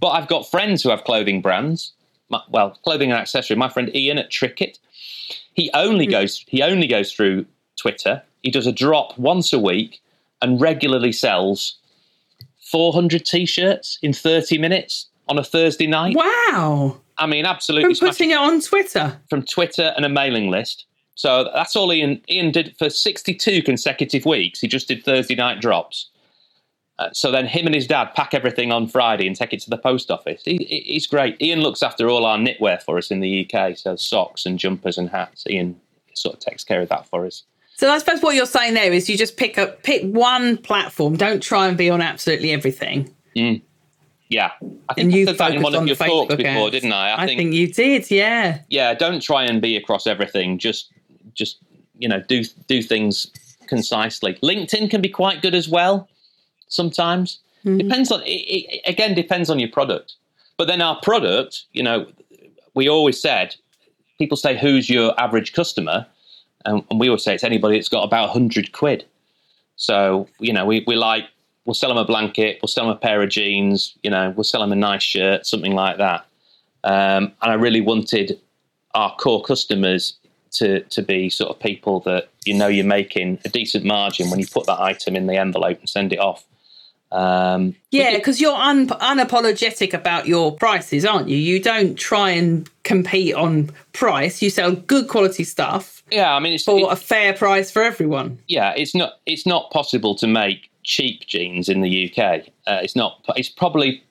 [0.00, 1.92] But I've got friends who have clothing brands.
[2.28, 3.56] My, well, clothing and accessory.
[3.56, 4.78] My friend Ian at Trickit,
[5.54, 6.12] he only hmm.
[6.12, 8.22] goes he only goes through Twitter.
[8.42, 10.00] He does a drop once a week
[10.42, 11.78] and regularly sells
[12.70, 16.16] 400 t-shirts in 30 minutes on a Thursday night.
[16.16, 19.20] Wow, I mean, from absolutely smashing putting it on Twitter.
[19.30, 20.84] from Twitter and a mailing list.
[21.16, 24.60] So that's all Ian Ian did for 62 consecutive weeks.
[24.60, 26.10] He just did Thursday night drops.
[26.98, 29.68] Uh, so then him and his dad pack everything on Friday and take it to
[29.68, 30.42] the post office.
[30.44, 31.40] He, he- he's great.
[31.42, 34.96] Ian looks after all our knitwear for us in the UK, so socks and jumpers
[34.96, 35.44] and hats.
[35.50, 35.78] Ian
[36.14, 37.42] sort of takes care of that for us.
[37.74, 41.16] So I suppose what you're saying there is you just pick up pick one platform.
[41.16, 43.14] Don't try and be on absolutely everything.
[44.28, 44.50] Yeah,
[44.88, 46.70] I think And I you said that in one of your Facebook talks before, ads.
[46.72, 47.22] didn't I?
[47.22, 48.10] I think you did.
[48.10, 48.60] Yeah.
[48.68, 50.58] yeah, don't try and be across everything.
[50.58, 50.90] Just,
[51.36, 51.58] just
[51.98, 53.30] you know, do do things
[53.68, 54.34] concisely.
[54.42, 56.08] LinkedIn can be quite good as well.
[56.68, 57.38] Sometimes
[57.78, 58.22] depends on.
[58.22, 60.14] It, it, again, depends on your product.
[60.56, 62.06] But then our product, you know,
[62.74, 63.54] we always said
[64.18, 66.06] people say who's your average customer,
[66.64, 69.04] and, and we always say it's anybody that's got about hundred quid.
[69.76, 71.24] So you know, we we like
[71.64, 74.44] we'll sell them a blanket, we'll sell them a pair of jeans, you know, we'll
[74.44, 76.24] sell them a nice shirt, something like that.
[76.84, 78.40] Um, and I really wanted
[78.94, 80.16] our core customers
[80.52, 84.38] to to be sort of people that you know you're making a decent margin when
[84.40, 86.44] you put that item in the envelope and send it off.
[87.12, 91.36] Um, Yeah, because you're un- unapologetic about your prices, aren't you?
[91.36, 94.42] You don't try and compete on price.
[94.42, 97.82] You sell good quality stuff yeah, I mean, it's, for it- a fair price for
[97.82, 98.38] everyone.
[98.48, 102.42] yeah, it's not it's not possible to make cheap jeans in the UK.
[102.66, 103.24] Uh, it's not.
[103.36, 104.02] It's probably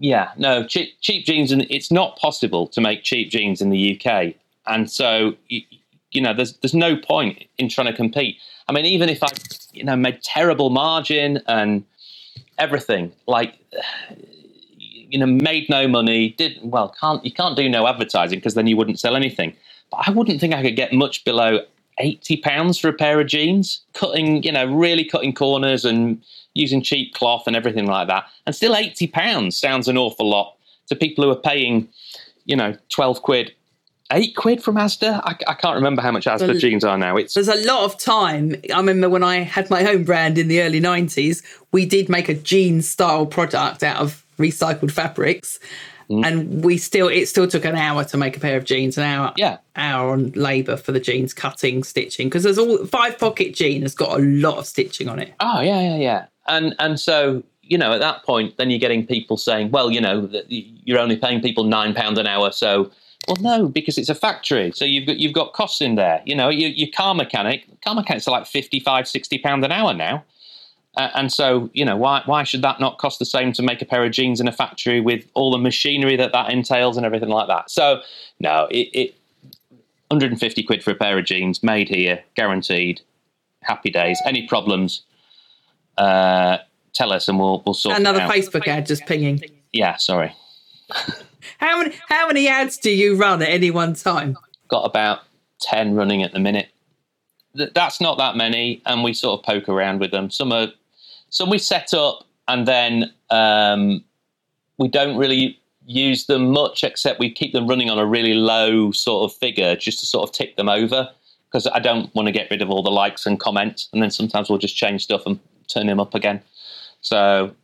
[0.00, 4.00] yeah, no cheap cheap jeans, and it's not possible to make cheap jeans in the
[4.00, 4.34] UK.
[4.68, 5.62] And so you,
[6.12, 8.36] you know, there's there's no point in trying to compete.
[8.68, 9.28] I mean, even if I
[9.72, 11.84] you know made terrible margin and
[12.58, 13.12] everything.
[13.26, 13.54] Like,
[14.76, 16.30] you know, made no money.
[16.30, 16.94] Did well.
[17.00, 19.56] Can't you can't do no advertising because then you wouldn't sell anything.
[19.90, 21.60] But I wouldn't think I could get much below
[21.98, 23.80] eighty pounds for a pair of jeans.
[23.94, 26.22] Cutting, you know, really cutting corners and
[26.54, 28.24] using cheap cloth and everything like that.
[28.46, 30.56] And still, eighty pounds sounds an awful lot
[30.88, 31.88] to people who are paying,
[32.44, 33.54] you know, twelve quid
[34.12, 35.20] eight quid from Asda.
[35.24, 37.16] I, I, can't remember how much Asda jeans are now.
[37.16, 38.56] It's there's a lot of time.
[38.72, 41.42] I remember when I had my own brand in the early '90s,
[41.72, 45.58] we did make a jean style product out of recycled fabrics.
[46.10, 46.24] Mm.
[46.24, 49.04] And we still, it still took an hour to make a pair of jeans, an
[49.04, 53.54] hour, yeah, hour on labour for the jeans, cutting, stitching, because there's all five pocket
[53.54, 55.34] jean has got a lot of stitching on it.
[55.40, 59.06] Oh yeah, yeah, yeah, and and so you know at that point, then you're getting
[59.06, 62.90] people saying, well, you know, you're only paying people nine pound an hour, so
[63.26, 66.22] well, no, because it's a factory, so you've got you've got costs in there.
[66.24, 69.92] You know, your, your car mechanic, car mechanics are like 55, 60 pound an hour
[69.92, 70.24] now.
[70.96, 73.82] Uh, and so, you know, why why should that not cost the same to make
[73.82, 77.04] a pair of jeans in a factory with all the machinery that that entails and
[77.04, 77.70] everything like that?
[77.70, 78.00] So,
[78.40, 79.14] no, it, it
[80.08, 83.02] 150 quid for a pair of jeans made here, guaranteed.
[83.62, 84.20] Happy days.
[84.24, 85.02] Any problems?
[85.98, 86.58] Uh,
[86.94, 87.98] tell us, and we'll we'll sort.
[87.98, 89.42] Another Facebook ad just pinging.
[89.72, 90.34] Yeah, sorry.
[91.58, 94.36] how many how many ads do you run at any one time?
[94.68, 95.20] Got about
[95.60, 96.68] ten running at the minute.
[97.54, 100.30] That's not that many, and we sort of poke around with them.
[100.30, 100.68] Some are
[101.30, 104.02] so we set up and then um,
[104.78, 108.90] we don't really use them much, except we keep them running on a really low
[108.92, 111.10] sort of figure just to sort of tick them over
[111.50, 113.88] because I don't want to get rid of all the likes and comments.
[113.92, 116.42] And then sometimes we'll just change stuff and turn them up again.
[117.00, 117.54] So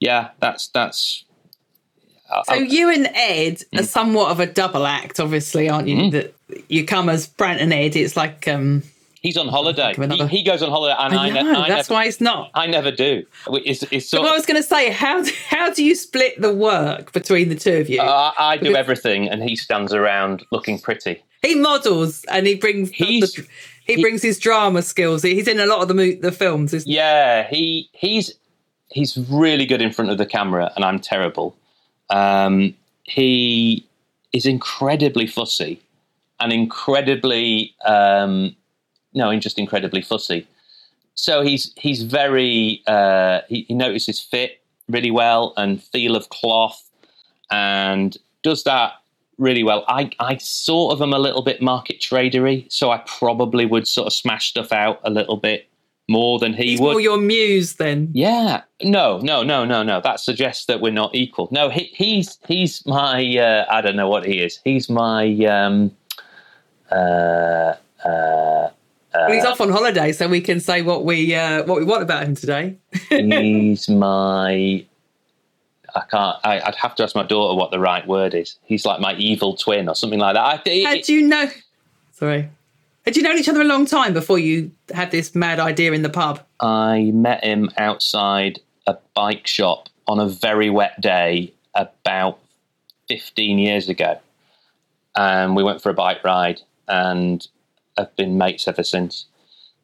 [0.00, 1.24] yeah, that's that's.
[2.44, 5.96] So you and Ed are somewhat of a double act, obviously, aren't you?
[5.96, 6.10] Mm.
[6.12, 6.34] That
[6.68, 7.96] you come as Brant and Ed.
[7.96, 8.82] It's like um,
[9.20, 9.92] He's on holiday.
[9.94, 12.22] He, he, goes on holiday, and I, know, I, ne- I that's never, why it's
[12.22, 12.50] not.
[12.54, 13.26] I never do.
[13.48, 17.12] It's, it's sort I was going to say, how how do you split the work
[17.12, 18.00] between the two of you?
[18.00, 21.22] Uh, I do everything, and he stands around looking pretty.
[21.42, 23.46] He models, and he brings he's, the,
[23.84, 25.22] he, he, brings his drama skills.
[25.22, 26.72] He's in a lot of the the films.
[26.72, 28.32] Is yeah, he he's
[28.88, 31.54] he's really good in front of the camera, and I'm terrible.
[32.10, 33.86] Um, he
[34.32, 35.80] is incredibly fussy
[36.38, 38.54] and incredibly um,
[39.12, 40.46] no, just incredibly fussy.
[41.14, 46.88] So he's he's very uh, he, he notices fit really well and feel of cloth
[47.50, 48.94] and does that
[49.38, 49.84] really well.
[49.88, 54.06] I, I sort of am a little bit market tradery, so I probably would sort
[54.06, 55.68] of smash stuff out a little bit
[56.10, 56.90] more than he He's would.
[56.90, 58.10] More your muse, then?
[58.12, 58.62] Yeah.
[58.82, 60.00] No, no, no, no, no.
[60.00, 61.48] That suggests that we're not equal.
[61.52, 64.60] No, he, he's he's my uh, I don't know what he is.
[64.64, 65.96] He's my um,
[66.90, 68.70] uh, uh, uh,
[69.12, 72.02] well, he's off on holiday, so we can say what we uh, what we want
[72.02, 72.76] about him today.
[73.08, 74.84] he's my.
[75.92, 76.36] I can't.
[76.44, 78.58] I, would have to ask my daughter what the right word is.
[78.64, 80.44] He's like my evil twin or something like that.
[80.44, 81.50] I, it, had you know?
[82.12, 82.48] Sorry.
[83.04, 86.02] Had you known each other a long time before you had this mad idea in
[86.02, 86.40] the pub?
[86.60, 92.38] I met him outside a bike shop on a very wet day about
[93.08, 94.18] 15 years ago.
[95.16, 97.46] And we went for a bike ride and
[97.96, 99.26] have been mates ever since.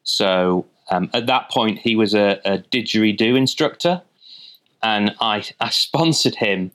[0.03, 4.01] So um, at that point, he was a, a didgeridoo instructor,
[4.81, 6.71] and I, I sponsored him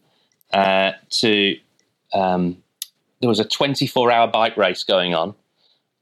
[0.52, 1.56] uh, to.
[2.12, 2.62] Um,
[3.20, 5.34] there was a 24 hour bike race going on.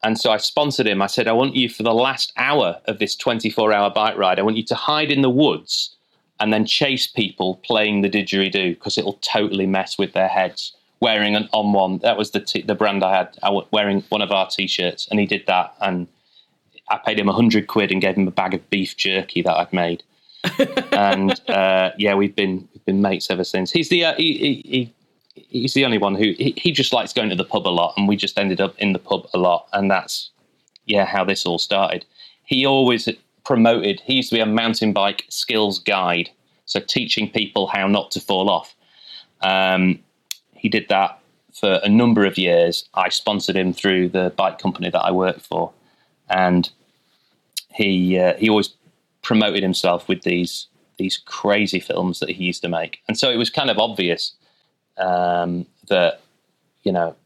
[0.03, 1.03] And so I sponsored him.
[1.03, 4.39] I said, I want you for the last hour of this 24 hour bike ride,
[4.39, 5.95] I want you to hide in the woods
[6.41, 11.37] and then chase people playing the didgeridoo because it'll totally mess with their heads wearing
[11.37, 11.99] an On-One.
[11.99, 13.39] That was the t- the brand I had.
[13.43, 16.07] I was wearing one of our t-shirts, and he did that, and
[16.89, 19.55] I paid him a hundred quid and gave him a bag of beef jerky that
[19.55, 20.03] I'd made.
[20.93, 23.71] and uh, yeah, we've been we've been mates ever since.
[23.71, 24.95] He's the uh, he, he,
[25.35, 27.95] he's the only one who he, he just likes going to the pub a lot,
[27.97, 30.31] and we just ended up in the pub a lot, and that's
[30.87, 32.05] yeah how this all started.
[32.45, 33.09] He always
[33.45, 34.01] promoted.
[34.01, 36.31] He used to be a mountain bike skills guide,
[36.65, 38.75] so teaching people how not to fall off.
[39.41, 40.01] Um,
[40.53, 41.19] he did that
[41.53, 42.89] for a number of years.
[42.95, 45.73] I sponsored him through the bike company that I worked for,
[46.29, 46.71] and
[47.73, 48.71] he uh, he always
[49.23, 50.67] promoted himself with these
[50.99, 54.33] these crazy films that he used to make, and so it was kind of obvious
[54.99, 56.21] um, that
[56.83, 57.17] you know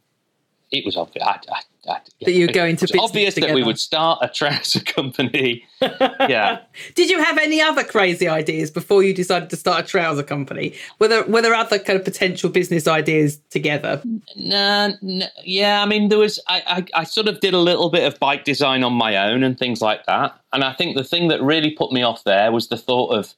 [0.70, 1.24] it was obvious.
[1.24, 2.85] I, I, that, that you're going to.
[2.85, 3.53] It's obvious together.
[3.53, 5.64] that we would start a trouser company.
[5.83, 6.61] yeah.
[6.94, 10.74] Did you have any other crazy ideas before you decided to start a trouser company?
[10.98, 14.03] Were there were there other kind of potential business ideas together?
[14.37, 15.83] No, no yeah.
[15.83, 16.40] I mean, there was.
[16.48, 16.62] I,
[16.94, 19.59] I I sort of did a little bit of bike design on my own and
[19.59, 20.38] things like that.
[20.53, 23.35] And I think the thing that really put me off there was the thought of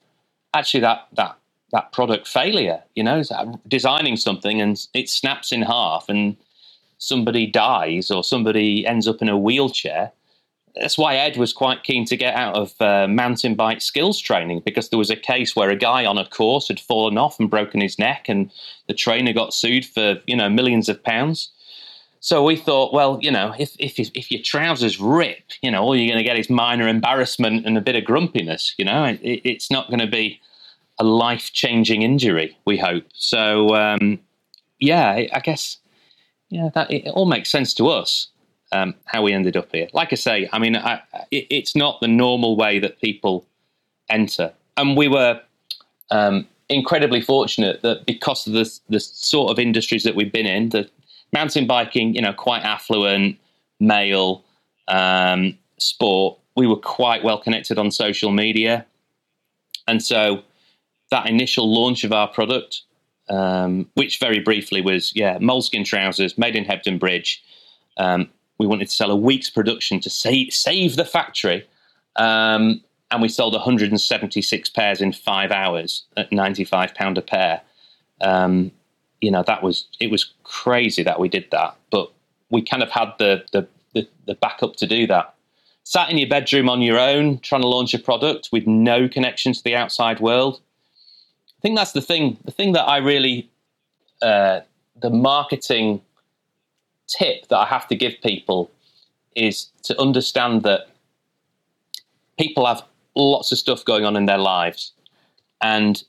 [0.55, 1.37] actually that that
[1.73, 2.83] that product failure.
[2.95, 3.23] You know,
[3.67, 6.37] designing something and it snaps in half and
[6.99, 10.13] somebody dies or somebody ends up in a wheelchair.
[10.75, 14.61] That's why Ed was quite keen to get out of uh, mountain bike skills training
[14.65, 17.49] because there was a case where a guy on a course had fallen off and
[17.49, 18.51] broken his neck, and
[18.87, 21.51] the trainer got sued for you know millions of pounds.
[22.21, 25.97] So we thought, well, you know, if if if your trousers rip, you know, all
[25.97, 28.75] you're going to get is minor embarrassment and a bit of grumpiness.
[28.77, 30.41] You know, it, it's not going to be
[30.99, 32.57] a life changing injury.
[32.65, 33.05] We hope.
[33.13, 34.21] So um,
[34.79, 35.79] yeah, I guess
[36.49, 38.29] yeah, that it all makes sense to us.
[38.73, 39.87] Um, how we ended up here.
[39.93, 43.47] Like I say, I mean, I, it, it's not the normal way that people
[44.11, 45.41] enter, and we were
[46.11, 50.71] um, incredibly fortunate that because of the the sort of industries that we've been in,
[50.71, 50.91] the
[51.33, 53.39] mountain biking, you know, quite affluent,
[53.79, 54.45] male
[54.89, 56.39] um, sport.
[56.57, 58.85] We were quite well connected on social media,
[59.87, 60.43] and so
[61.11, 62.83] that initial launch of our product
[63.29, 67.43] um, which very briefly was yeah moleskin trousers made in Hebden Bridge.
[67.97, 71.67] Um, we wanted to sell a week's production to save save the factory,
[72.17, 77.63] um, and we sold 176 pairs in five hours at 95 pound a pair.
[78.21, 78.71] Um,
[79.21, 82.13] you know that was it was crazy that we did that, but
[82.51, 85.35] we kind of had the the, the, the backup to do that.
[85.83, 89.53] Sat in your bedroom on your own, trying to launch a product with no connection
[89.53, 90.61] to the outside world
[91.67, 92.37] think that's the thing.
[92.45, 93.51] The thing that I really,
[94.23, 94.61] uh,
[95.03, 96.01] the marketing
[97.09, 98.71] tip that I have to give people
[99.35, 100.87] is to understand that
[102.39, 102.85] people have
[103.17, 104.93] lots of stuff going on in their lives
[105.61, 106.05] and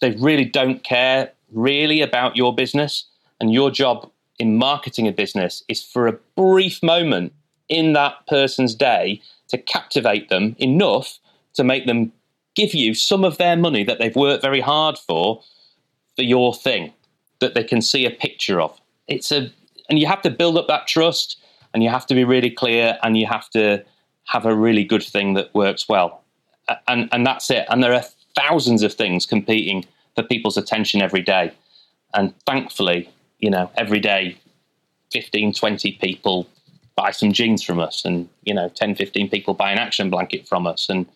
[0.00, 3.06] they really don't care really about your business
[3.40, 7.32] and your job in marketing a business is for a brief moment
[7.68, 11.18] in that person's day to captivate them enough
[11.54, 12.12] to make them
[12.56, 15.42] give you some of their money that they've worked very hard for
[16.16, 16.92] for your thing
[17.38, 18.80] that they can see a picture of.
[19.06, 19.50] It's a
[19.88, 21.38] and you have to build up that trust
[21.72, 23.84] and you have to be really clear and you have to
[24.24, 26.24] have a really good thing that works well.
[26.88, 27.66] And and that's it.
[27.68, 31.52] And there are thousands of things competing for people's attention every day.
[32.14, 34.38] And thankfully, you know, every day
[35.12, 36.48] 15 20 people
[36.96, 40.48] buy some jeans from us and you know 10 15 people buy an action blanket
[40.48, 41.06] from us and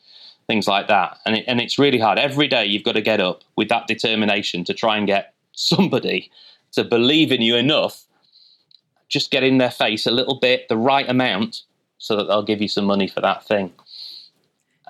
[0.50, 1.16] things like that.
[1.24, 2.18] And, it, and it's really hard.
[2.18, 6.28] Every day you've got to get up with that determination to try and get somebody
[6.72, 8.04] to believe in you enough,
[9.08, 11.62] just get in their face a little bit, the right amount,
[11.98, 13.72] so that they'll give you some money for that thing.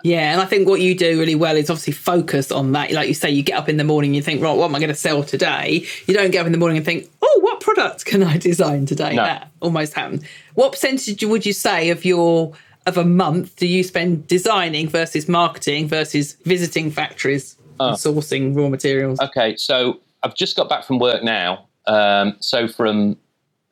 [0.03, 2.91] Yeah, and I think what you do really well is obviously focus on that.
[2.93, 4.79] Like you say, you get up in the morning, you think, right, what am I
[4.79, 5.85] going to sell today?
[6.07, 8.87] You don't get up in the morning and think, oh, what product can I design
[8.87, 9.15] today?
[9.15, 9.25] No.
[9.25, 10.25] That almost happens.
[10.55, 12.55] What percentage would you say of your
[12.91, 17.89] of a month do you spend designing versus marketing versus visiting factories oh.
[17.89, 19.19] and sourcing raw materials?
[19.21, 21.67] Okay, so I've just got back from work now.
[21.87, 23.17] Um, so from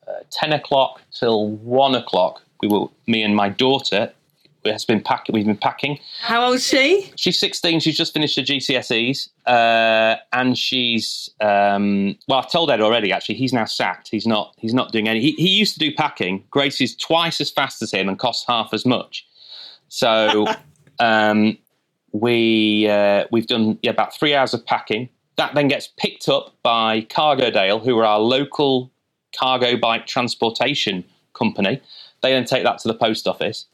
[0.07, 4.12] uh, 10 o'clock till 1 o'clock, we were, me and my daughter
[4.64, 5.34] has been packing.
[5.34, 5.98] We've been packing.
[6.20, 7.12] How old is she?
[7.16, 7.80] She's 16.
[7.80, 12.38] She's just finished her GCSEs, uh, and she's um, well.
[12.38, 13.12] I've told Ed already.
[13.12, 14.08] Actually, he's now sacked.
[14.08, 14.54] He's not.
[14.58, 15.20] He's not doing any.
[15.20, 16.44] He, he used to do packing.
[16.50, 19.26] Grace is twice as fast as him and costs half as much.
[19.88, 20.46] So
[20.98, 21.56] um,
[22.12, 25.08] we uh, we've done yeah, about three hours of packing.
[25.36, 28.90] That then gets picked up by Cargodale, who are our local
[29.38, 31.80] cargo bike transportation company.
[32.22, 33.66] They then take that to the post office.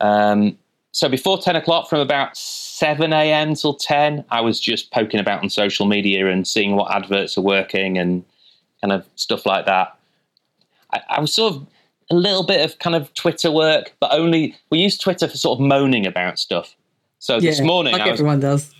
[0.00, 0.58] Um,
[0.92, 3.54] so before 10 o'clock, from about 7 a.m.
[3.54, 7.42] till 10, I was just poking about on social media and seeing what adverts are
[7.42, 8.24] working and
[8.80, 9.98] kind of stuff like that.
[10.92, 11.66] I, I was sort of
[12.10, 15.58] a little bit of kind of Twitter work, but only we use Twitter for sort
[15.58, 16.76] of moaning about stuff.
[17.18, 18.72] So yeah, this morning, like was, everyone does.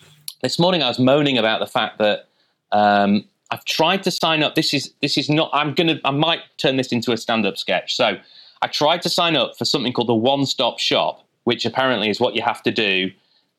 [0.43, 2.29] This morning, I was moaning about the fact that
[2.73, 4.55] um, I've tried to sign up.
[4.55, 5.51] This is this is not.
[5.53, 6.01] I'm gonna.
[6.05, 7.97] I might turn this into a stand-up sketch.
[7.97, 8.17] So
[8.63, 12.21] I tried to sign up for something called the One Stop Shop, which apparently is
[12.21, 13.11] what you have to do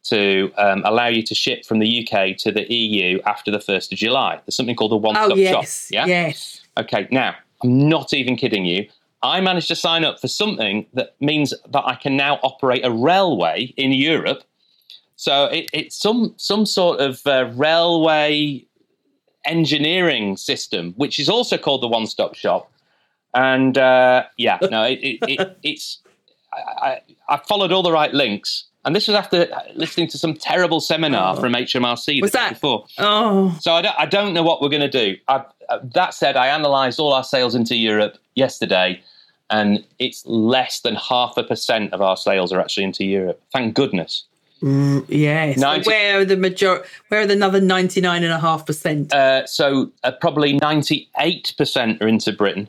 [0.03, 3.91] to um, allow you to ship from the UK to the EU after the 1st
[3.91, 4.39] of July.
[4.45, 5.93] There's something called the One Stop oh, yes, Shop.
[5.93, 6.05] Yeah?
[6.05, 6.61] Yes.
[6.77, 8.87] Okay, now, I'm not even kidding you.
[9.23, 12.91] I managed to sign up for something that means that I can now operate a
[12.91, 14.43] railway in Europe.
[15.15, 18.65] So it, it's some some sort of uh, railway
[19.45, 22.71] engineering system, which is also called the One Stop Shop,
[23.33, 25.99] and uh, yeah, no, it, it, it, it's
[26.53, 28.65] I, I, followed all the right links.
[28.85, 31.41] And this was after listening to some terrible seminar oh.
[31.41, 32.85] from HMRC was that before.
[32.97, 35.17] Oh, so I don't, I don't know what we're going to do.
[35.27, 39.01] I, uh, that said, I analysed all our sales into Europe yesterday,
[39.49, 43.41] and it's less than half a percent of our sales are actually into Europe.
[43.51, 44.23] Thank goodness.
[44.61, 45.53] Yeah.
[45.53, 46.83] So 90 where are the major?
[47.09, 49.13] Where are the another ninety nine and a half percent?
[49.13, 52.67] Uh, so uh, probably ninety eight percent are into Britain,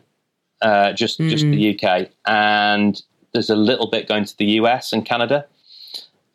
[0.62, 3.00] uh, just just the UK, and
[3.32, 5.46] there's a little bit going to the US and Canada,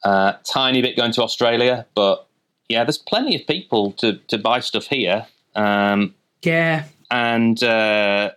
[0.04, 2.28] uh, tiny bit going to Australia, but
[2.70, 6.14] yeah, there's plenty of people to to buy stuff here, um,
[6.44, 6.86] Yeah.
[7.12, 8.32] and uh,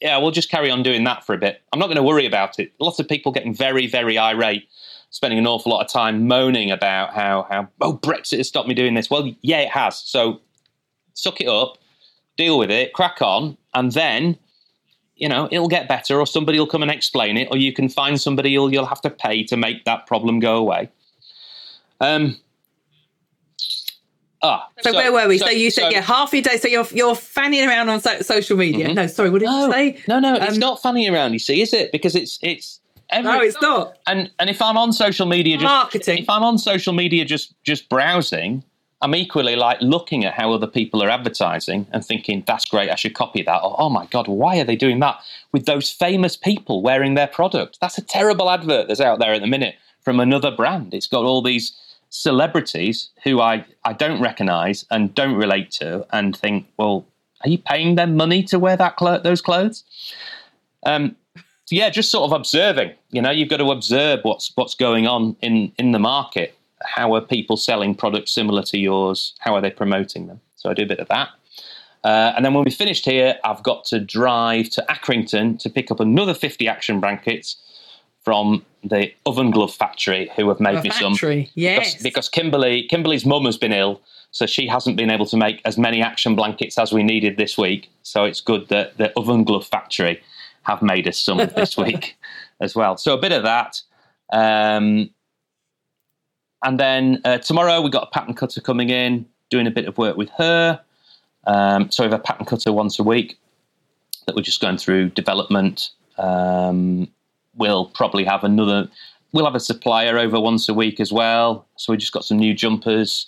[0.00, 1.62] yeah, we'll just carry on doing that for a bit.
[1.72, 2.72] I'm not going to worry about it.
[2.80, 4.68] Lots of people getting very very irate.
[5.10, 8.74] Spending an awful lot of time moaning about how how oh Brexit has stopped me
[8.74, 9.10] doing this.
[9.10, 9.98] Well, yeah, it has.
[9.98, 10.40] So
[11.12, 11.76] suck it up,
[12.38, 14.38] deal with it, crack on, and then
[15.22, 17.88] you know it'll get better, or somebody will come and explain it, or you can
[17.88, 20.82] find somebody you'll you'll have to pay to make that problem go away.
[22.00, 22.36] Um.
[24.44, 25.38] Ah, So, where were we?
[25.38, 26.56] So, you said yeah, half your day.
[26.56, 28.92] So you're you're fanning around on so- social media.
[28.92, 29.84] No, sorry, what did No, you say?
[30.08, 31.32] no, no, it's Um, not fanning around.
[31.32, 31.92] You see, is it?
[31.92, 33.98] Because it's it's every, No, it's not.
[34.08, 36.18] and and if I'm on social media, just Marketing.
[36.18, 38.64] If I'm on social media, just just browsing,
[39.02, 42.88] I'm equally like looking at how other people are advertising and thinking that's great.
[42.88, 43.62] I should copy that.
[43.62, 47.26] Or oh my god, why are they doing that with those famous people wearing their
[47.26, 47.78] product?
[47.80, 50.94] That's a terrible advert that's out there at the minute from another brand.
[50.94, 51.76] It's got all these
[52.10, 57.04] celebrities who I I don't recognise and don't relate to, and think, well,
[57.44, 59.82] are you paying them money to wear that clo- those clothes?
[60.84, 62.92] Um, so yeah, just sort of observing.
[63.10, 66.56] You know, you've got to observe what's what's going on in in the market.
[66.84, 69.34] How are people selling products similar to yours?
[69.38, 70.40] How are they promoting them?
[70.56, 71.30] So I do a bit of that.
[72.04, 75.90] Uh, and then when we finished here, I've got to drive to Accrington to pick
[75.90, 77.56] up another 50 action blankets
[78.24, 81.14] from the oven glove factory who have made A me some.
[81.54, 81.92] yes.
[81.92, 84.00] Because, because Kimberly, Kimberly's mum has been ill,
[84.32, 87.56] so she hasn't been able to make as many action blankets as we needed this
[87.56, 87.90] week.
[88.02, 90.20] So it's good that the oven glove factory
[90.62, 92.16] have made us some this week
[92.60, 92.96] as well.
[92.96, 93.80] So a bit of that.
[94.32, 95.10] Um,
[96.62, 99.98] and then uh, tomorrow we got a pattern cutter coming in, doing a bit of
[99.98, 100.80] work with her.
[101.46, 103.38] Um, so we have a pattern cutter once a week
[104.26, 105.90] that we're just going through development.
[106.18, 107.08] Um,
[107.56, 108.88] we'll probably have another.
[109.32, 111.66] We'll have a supplier over once a week as well.
[111.76, 113.26] So we just got some new jumpers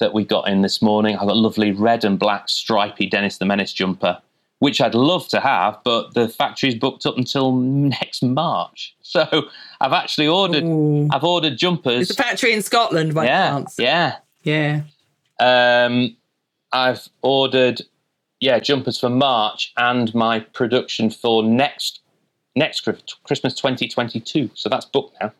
[0.00, 1.16] that we got in this morning.
[1.16, 4.20] I've got a lovely red and black stripy Dennis the Menace jumper,
[4.58, 8.94] which I'd love to have, but the factory's booked up until next March.
[9.08, 9.48] So
[9.80, 10.64] I've actually ordered.
[10.64, 11.08] Ooh.
[11.10, 12.10] I've ordered jumpers.
[12.10, 13.76] It's a factory in Scotland, by yeah, chance.
[13.78, 14.16] yeah.
[14.42, 14.82] Yeah.
[15.40, 16.14] Um,
[16.72, 17.80] I've ordered,
[18.40, 22.00] yeah, jumpers for March and my production for next
[22.54, 22.86] next
[23.24, 24.50] Christmas 2022.
[24.52, 25.32] So that's booked now,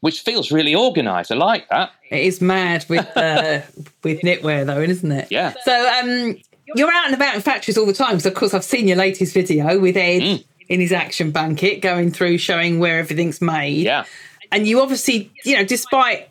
[0.00, 1.30] which feels really organised.
[1.30, 1.92] I like that.
[2.10, 3.60] It is mad with uh,
[4.02, 5.28] with knitwear, though, isn't it?
[5.30, 5.52] Yeah.
[5.64, 6.38] So um,
[6.74, 8.18] you're out and about in factories all the time.
[8.20, 10.44] So of course, I've seen your latest video with Ed Mm.
[10.68, 13.78] in his action blanket, going through showing where everything's made.
[13.84, 14.04] Yeah.
[14.50, 16.28] And you obviously, you know, despite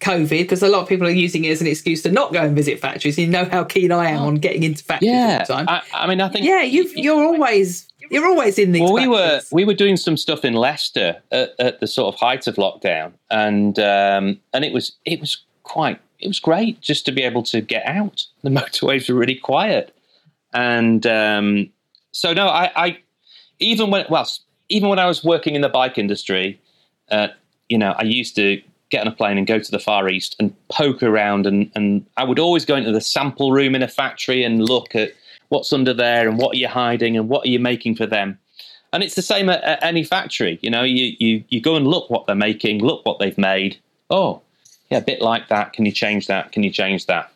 [0.00, 2.42] COVID, because a lot of people are using it as an excuse to not go
[2.42, 3.18] and visit factories.
[3.18, 5.38] You know how keen I am on getting into factories all Yeah.
[5.38, 5.66] the time.
[5.68, 6.44] I, I mean, I think.
[6.46, 8.82] yeah, you've, you're always you're always in these.
[8.82, 12.20] Well, we were we were doing some stuff in Leicester at, at the sort of
[12.20, 17.04] height of lockdown, and um, and it was it was quite it was great just
[17.06, 18.26] to be able to get out.
[18.46, 19.92] The motorways were really quiet,
[20.54, 21.68] and um,
[22.12, 22.98] so no, I, I
[23.58, 24.28] even when well
[24.68, 26.60] even when I was working in the bike industry,
[27.10, 27.26] uh,
[27.68, 30.36] you know, I used to get on a plane and go to the Far East
[30.38, 33.88] and poke around, and and I would always go into the sample room in a
[33.88, 35.10] factory and look at
[35.48, 38.38] what's under there and what are you hiding and what are you making for them.
[38.92, 40.60] And it's the same at, at any factory.
[40.62, 43.76] You know, you, you you go and look what they're making, look what they've made.
[44.08, 44.40] Oh,
[44.88, 45.72] yeah, a bit like that.
[45.72, 46.52] Can you change that?
[46.52, 47.32] Can you change that?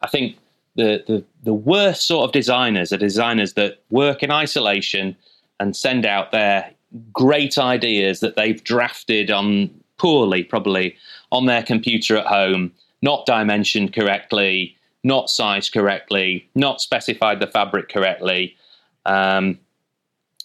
[0.00, 0.36] I think
[0.76, 5.16] the the the worst sort of designers are designers that work in isolation
[5.58, 6.70] and send out their
[7.12, 10.96] great ideas that they've drafted on poorly, probably
[11.32, 12.72] on their computer at home,
[13.02, 18.56] not dimensioned correctly, not sized correctly, not specified the fabric correctly.
[19.04, 19.58] Um,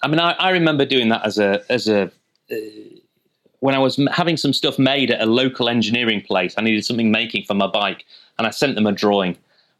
[0.04, 2.12] I mean, I, I remember doing that as a as a
[2.52, 2.56] uh,
[3.60, 6.56] when I was having some stuff made at a local engineering place.
[6.58, 8.06] I needed something making for my bike,
[8.38, 9.38] and I sent them a drawing,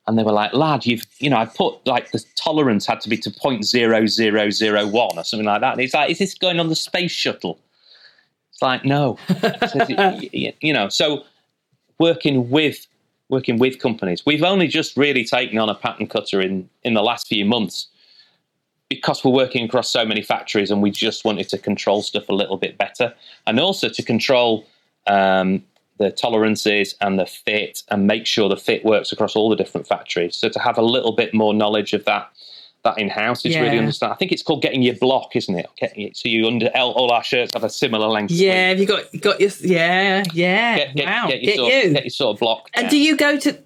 [0.08, 3.10] and they were like, "Lad, you've you know, I put like the tolerance had to
[3.10, 6.20] be to point zero zero zero one or something like that." And it's like, "Is
[6.20, 7.60] this going on the space shuttle?"
[8.52, 10.90] It's like, no, It says, y- y- you know.
[10.90, 11.24] So
[12.00, 12.88] working with
[13.30, 17.02] working with companies, we've only just really taken on a pattern cutter in in the
[17.04, 17.88] last few months
[18.90, 22.34] because we're working across so many factories and we just wanted to control stuff a
[22.34, 23.14] little bit better
[23.48, 24.66] and also to control
[25.08, 25.64] um,
[26.02, 29.88] the tolerances and the fit and make sure the fit works across all the different
[29.88, 30.36] factories.
[30.36, 32.30] So to have a little bit more knowledge of that
[32.84, 33.62] that in house is Yeah.
[33.62, 34.12] really understand.
[34.12, 35.68] I think it's called getting your block, isn't it?
[35.78, 38.32] Getting it, so you under all, all our shirts have a similar length.
[38.32, 41.74] Yeah, have you got got your yeah yeah Get, get, wow get, get, your sort,
[41.86, 42.70] you get your sort of block.
[42.74, 42.90] and down.
[42.90, 43.58] do you go to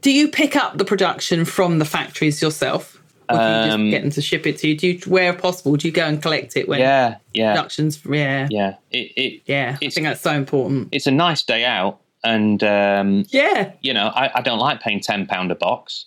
[0.00, 2.99] do you pick up the production from the factories yourself
[3.30, 5.32] or do you just Um, get them to ship it to you do you where
[5.32, 8.74] possible do you go and collect it when yeah, yeah, productions yeah yeah, yeah.
[8.90, 9.12] It,
[9.46, 13.72] it I It's- think that's so important it's a nice day out, and um, yeah
[13.80, 16.06] you know, I, I don't like paying ten pound a box.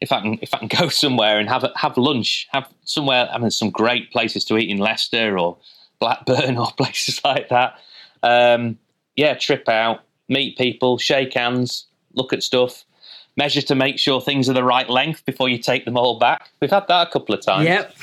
[0.00, 3.28] If I can, if I can go somewhere and have a, have lunch, have somewhere.
[3.32, 5.56] I mean, some great places to eat in Leicester or
[6.00, 7.78] Blackburn or places like that.
[8.22, 8.78] Um,
[9.14, 12.84] yeah, trip out, meet people, shake hands, look at stuff,
[13.36, 16.50] measure to make sure things are the right length before you take them all back.
[16.60, 17.64] We've had that a couple of times.
[17.64, 17.94] yep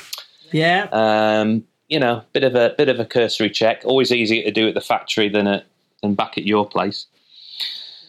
[0.52, 3.82] yeah Um, you know, bit of a bit of a cursory check.
[3.84, 5.66] Always easier to do at the factory than at
[6.02, 7.06] than back at your place.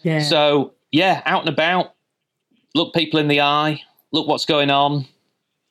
[0.04, 1.94] yeah So yeah, out and about,
[2.74, 5.06] look people in the eye, look what's going on,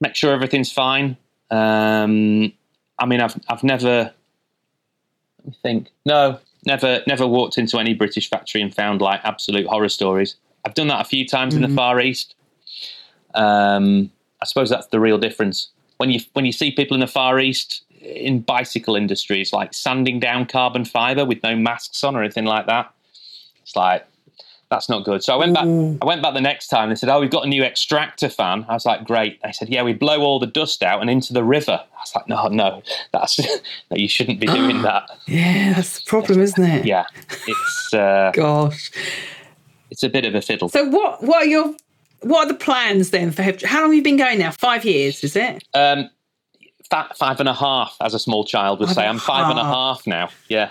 [0.01, 1.17] make sure everything's fine.
[1.51, 2.53] Um,
[2.99, 4.13] I mean, I've I've never.
[5.39, 5.91] Let me think.
[6.05, 10.37] No, never never walked into any British factory and found like absolute horror stories.
[10.65, 12.35] I've done that a few times in the Far East.
[13.35, 14.11] Um,
[14.41, 17.39] I suppose that's the real difference when you when you see people in the Far
[17.41, 22.45] East in bicycle industries like sanding down carbon fiber with no masks on or anything
[22.45, 22.93] like that.
[23.63, 24.07] It's like
[24.71, 25.23] that's not good.
[25.23, 25.65] So I went back.
[25.65, 26.89] I went back the next time.
[26.89, 29.69] They said, "Oh, we've got a new extractor fan." I was like, "Great." They said,
[29.69, 32.49] "Yeah, we blow all the dust out and into the river." I was like, "No,
[32.49, 33.39] no, that's
[33.91, 33.97] no.
[33.97, 37.07] You shouldn't be doing that." yeah that's the problem isn't it Yeah,
[37.47, 38.91] it's uh, gosh
[39.95, 40.69] it's a bit of a fiddle.
[40.69, 41.75] so what what are your
[42.21, 45.23] what are the plans then for how long have you been going now five years
[45.25, 46.11] is it Um,
[47.17, 49.07] five and a half, as a small child would Five say.
[49.07, 49.99] I'm five and a half.
[49.99, 50.29] half now.
[50.49, 50.71] Yeah.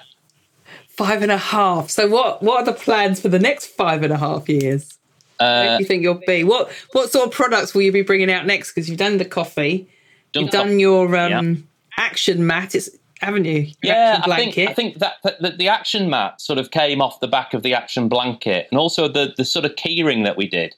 [0.87, 1.89] Five and a half.
[1.89, 4.97] So what what are the plans for the next five and a half years?
[5.39, 6.43] Where Uh, do you think you'll be?
[6.43, 8.71] What what sort of products will you be bringing out next?
[8.71, 9.87] Because you've done the coffee,
[10.33, 11.67] done you've done your um,
[11.97, 12.89] action mat, it's,
[13.25, 13.67] haven't you?
[13.81, 14.57] Your yeah, I think.
[14.57, 17.73] I think that, that, the action mat sort of came off the back of the
[17.73, 20.75] action blanket, and also the the sort of keyring that we did,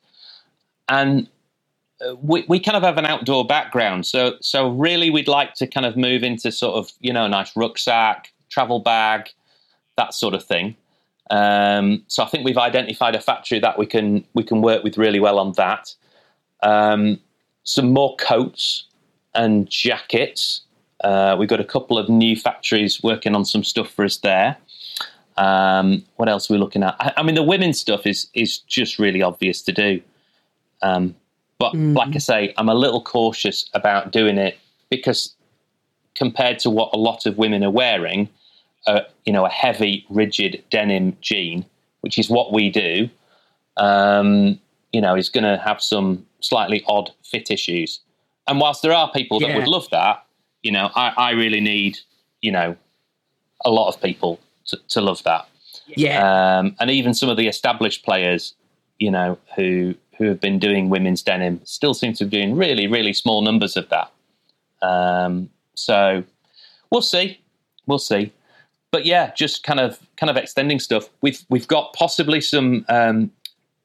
[0.89, 1.27] and
[2.05, 5.67] uh, we we kind of have an outdoor background, so so really we'd like to
[5.67, 9.29] kind of move into sort of you know a nice rucksack, travel bag,
[9.97, 10.75] that sort of thing.
[11.31, 14.97] Um, so I think we've identified a factory that we can we can work with
[14.97, 15.93] really well on that.
[16.61, 17.19] Um,
[17.63, 18.85] some more coats
[19.33, 20.61] and jackets.
[21.05, 24.57] Uh, we've got a couple of new factories working on some stuff for us there.
[25.37, 26.95] Um, what else are we looking at?
[26.99, 30.01] I, I mean, the women's stuff is is just really obvious to do.
[30.81, 31.15] Um,
[31.59, 34.57] but like I say, I'm a little cautious about doing it
[34.89, 35.35] because
[36.15, 38.27] compared to what a lot of women are wearing,
[38.87, 41.65] uh, you know, a heavy, rigid denim jean,
[42.01, 43.09] which is what we do,
[43.77, 44.59] um,
[44.91, 47.99] you know, is going to have some slightly odd fit issues.
[48.47, 49.57] And whilst there are people that Yeah.
[49.57, 50.24] would love that,
[50.65, 51.99] you know, I, I really need,
[52.41, 52.75] you know,
[53.63, 55.47] a lot of people to, to love that.
[55.85, 56.57] yeah.
[56.57, 58.55] Um, and even some of the established players,
[58.97, 62.87] you know, who who have been doing women's denim still seem to be doing really,
[62.87, 64.11] really small numbers of that.
[64.81, 66.23] Um, so
[66.89, 67.39] we'll see,
[67.85, 68.33] we'll see.
[68.89, 71.09] But yeah, just kind of kind of extending stuff.
[71.21, 73.31] We've we've got possibly some um,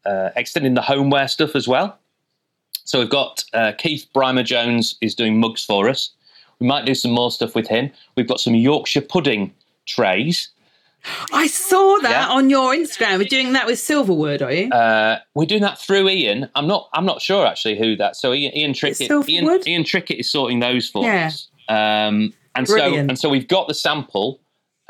[0.07, 1.99] uh, extending the homeware stuff as well.
[2.85, 6.11] So we've got uh, Keith Brymer Jones is doing mugs for us.
[6.61, 7.91] We might do some more stuff with him.
[8.17, 9.55] We've got some Yorkshire pudding
[9.87, 10.51] trays.
[11.33, 12.35] I saw that yeah.
[12.35, 13.19] on your Instagram.
[13.19, 14.71] We're doing that with Silverwood, are you?
[14.71, 16.51] Uh, we're doing that through Ian.
[16.55, 16.91] I'm not.
[16.93, 18.17] I'm not sure actually who that.
[18.17, 19.29] So Ian, Ian Trickett.
[19.29, 19.61] Ian?
[19.67, 21.29] Ian Trickett is sorting those for Yeah.
[21.29, 21.49] us.
[21.69, 24.41] Um, and so and so we've got the sample,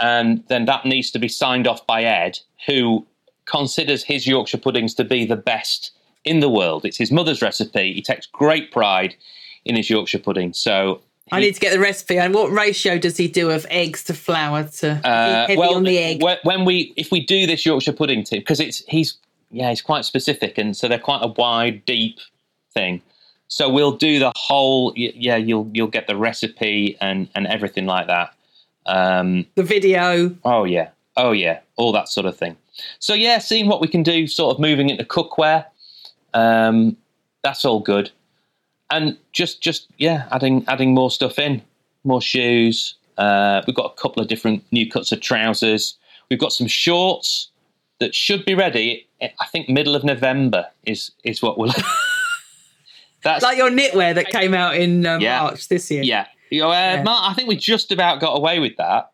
[0.01, 3.07] and then that needs to be signed off by Ed, who
[3.45, 5.93] considers his Yorkshire puddings to be the best
[6.25, 6.85] in the world.
[6.85, 7.93] It's his mother's recipe.
[7.95, 9.14] He takes great pride
[9.64, 10.53] in his Yorkshire pudding.
[10.53, 11.03] So
[11.33, 12.18] I need to get the recipe.
[12.18, 15.85] And what ratio does he do of eggs to flour to Uh, heavy well, on
[15.85, 16.22] the egg?
[16.22, 19.16] wh- When we, if we do this Yorkshire pudding tip, because it's he's
[19.51, 22.18] yeah he's quite specific, and so they're quite a wide, deep
[22.74, 23.03] thing.
[23.49, 25.37] So we'll do the whole yeah.
[25.37, 28.33] You'll you'll get the recipe and and everything like that.
[28.87, 30.37] Um, the video.
[30.45, 32.57] oh yeah, oh yeah, all that sort of thing.
[32.99, 35.66] So yeah, seeing what we can do, sort of moving into cookware.
[36.33, 36.97] Um,
[37.43, 38.11] that's all good,
[38.91, 41.62] and just just yeah, adding adding more stuff in,
[42.05, 42.95] more shoes.
[43.18, 45.97] Uh, we've got a couple of different new cuts of trousers.
[46.30, 47.51] We've got some shorts
[47.99, 49.07] that should be ready.
[49.20, 51.72] I think middle of November is is what we'll.
[53.22, 55.43] That's Like your knitwear that came out in um, Yeah.
[55.43, 56.03] March this year.
[56.03, 56.26] yeah.
[56.51, 57.03] You know, uh, Yeah.
[57.03, 59.11] Mark, I think we just about got away with that.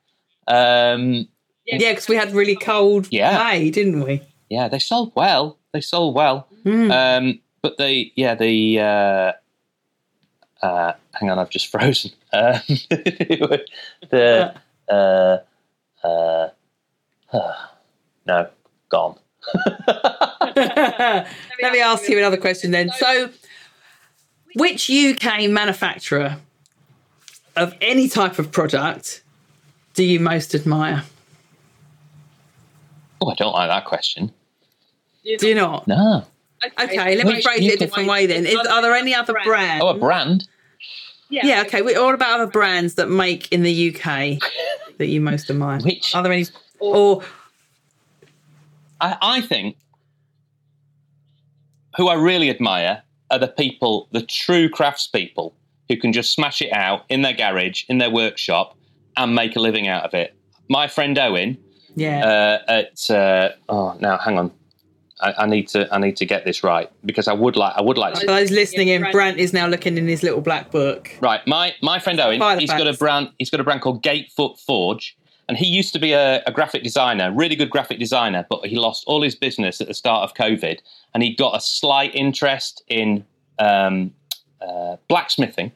[0.46, 1.26] Um,
[1.66, 3.36] Yeah, because we had really cold Yeah.
[3.50, 4.22] May, didn't we?
[4.48, 5.58] yeah, they sold well.
[5.72, 6.46] They sold well.
[6.64, 6.90] Mm.
[6.92, 9.32] Um, but they, yeah, the uh,
[10.62, 12.12] uh, hang on, I've just frozen.
[12.32, 12.60] Um,
[14.10, 14.54] the
[14.88, 15.38] uh,
[16.04, 16.48] uh,
[18.26, 18.48] no,
[18.88, 19.18] gone.
[20.56, 21.26] Let
[21.72, 22.90] me ask you another question then.
[22.90, 23.30] So,
[24.54, 26.38] which UK manufacturer
[27.54, 29.22] of any type of product
[29.94, 31.04] do you most admire?
[33.20, 34.32] Oh, I don't like that question.
[35.38, 35.88] Do you not?
[35.88, 36.24] No.
[36.64, 38.46] Okay, let me phrase it a different way then.
[38.46, 39.84] Is, are there any other brands?
[39.84, 40.48] Oh, a brand.
[41.28, 41.82] Yeah, okay.
[41.82, 44.38] We're all about other brands that make in the UK
[44.98, 45.80] that you most admire?
[45.80, 46.46] Which- Are there any?
[46.78, 47.22] Or
[49.00, 49.76] I, I think
[51.96, 55.52] who I really admire are the people, the true craftspeople
[55.88, 58.76] who can just smash it out in their garage, in their workshop,
[59.16, 60.34] and make a living out of it.
[60.68, 61.58] My friend Owen
[61.94, 64.52] yeah, uh, at uh, oh now hang on,
[65.20, 67.80] I, I need to I need to get this right because I would like I
[67.80, 71.10] would like for those listening in, Brant is now looking in his little black book.
[71.20, 73.30] Right, my my friend Owen, he's got a brand.
[73.38, 75.16] He's got a brand called Gatefoot Forge,
[75.48, 78.76] and he used to be a, a graphic designer, really good graphic designer, but he
[78.76, 80.80] lost all his business at the start of COVID,
[81.14, 83.24] and he got a slight interest in
[83.58, 84.12] um,
[84.60, 85.72] uh, blacksmithing,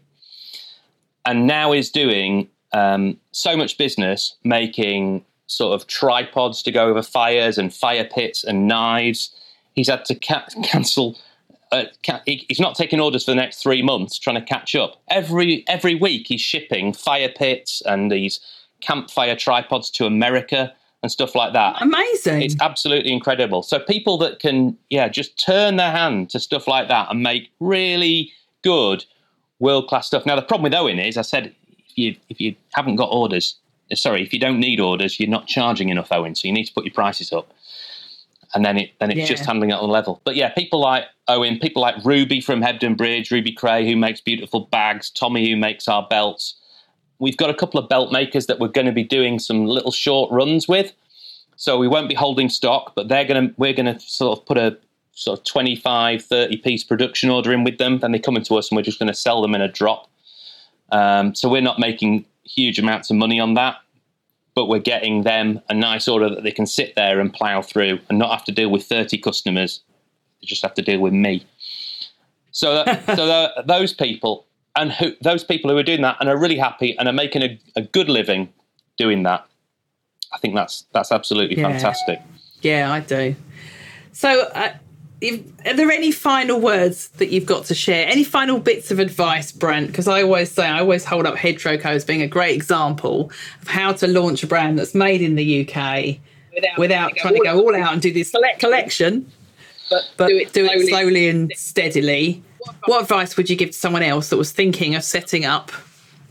[1.25, 7.03] and now is doing um, so much business making sort of tripods to go over
[7.03, 9.35] fires and fire pits and knives.
[9.75, 11.19] He's had to ca- cancel.
[11.73, 14.75] Uh, ca- he- he's not taking orders for the next three months, trying to catch
[14.75, 15.01] up.
[15.09, 18.41] Every every week, he's shipping fire pits and these
[18.81, 20.73] campfire tripods to America
[21.03, 21.81] and stuff like that.
[21.81, 22.43] Amazing.
[22.43, 23.63] It's absolutely incredible.
[23.63, 27.51] So people that can, yeah, just turn their hand to stuff like that and make
[27.59, 28.33] really
[28.63, 29.05] good
[29.61, 30.27] world class stuff.
[30.27, 31.55] Now the problem with Owen is, I said,
[31.89, 33.57] if you if you haven't got orders,
[33.95, 36.35] sorry, if you don't need orders, you're not charging enough, Owen.
[36.35, 37.53] So you need to put your prices up.
[38.53, 39.27] And then it then it's Yeah.
[39.27, 40.21] just handling it on level.
[40.25, 44.21] But yeah, people like Owen, people like Ruby from Hebden Bridge, Ruby Cray, who makes
[44.21, 46.55] beautiful bags, Tommy who makes our belts.
[47.21, 49.93] We've got a couple of belt makers that we're going to be doing some little
[49.93, 50.93] short runs with.
[51.57, 54.47] So we won't be holding stock, but they're going to we're going to sort of
[54.47, 54.77] put a
[55.13, 57.99] sort of 25, 30 piece production order in with them.
[57.99, 60.09] Then they come into us and we're just going to sell them in a drop.
[60.91, 63.77] Um, so we're not making huge amounts of money on that,
[64.55, 67.99] but we're getting them a nice order that they can sit there and plow through
[68.09, 69.81] and not have to deal with 30 customers.
[70.41, 71.45] They just have to deal with me.
[72.53, 76.29] So, that, so tho- those people and who, those people who are doing that and
[76.29, 78.53] are really happy and are making a, a good living
[78.99, 79.47] doing that,
[80.33, 81.71] I think that's that's absolutely Yeah.
[81.71, 82.21] fantastic.
[82.63, 83.35] Yeah, I do.
[84.13, 84.75] So, uh,
[85.23, 88.07] are there any final words that you've got to share?
[88.07, 89.89] Any final bits of advice, Brant?
[89.89, 93.69] Because I always say, I always hold up HebTroCo as being a great example of
[93.69, 96.19] how to launch a brand that's made in the UK
[96.79, 99.31] without, trying to go all out and do this collection,
[99.91, 100.87] but, but do it slowly.
[100.87, 102.43] slowly and steadily.
[102.87, 105.71] What advice would you give to someone else that was thinking of setting up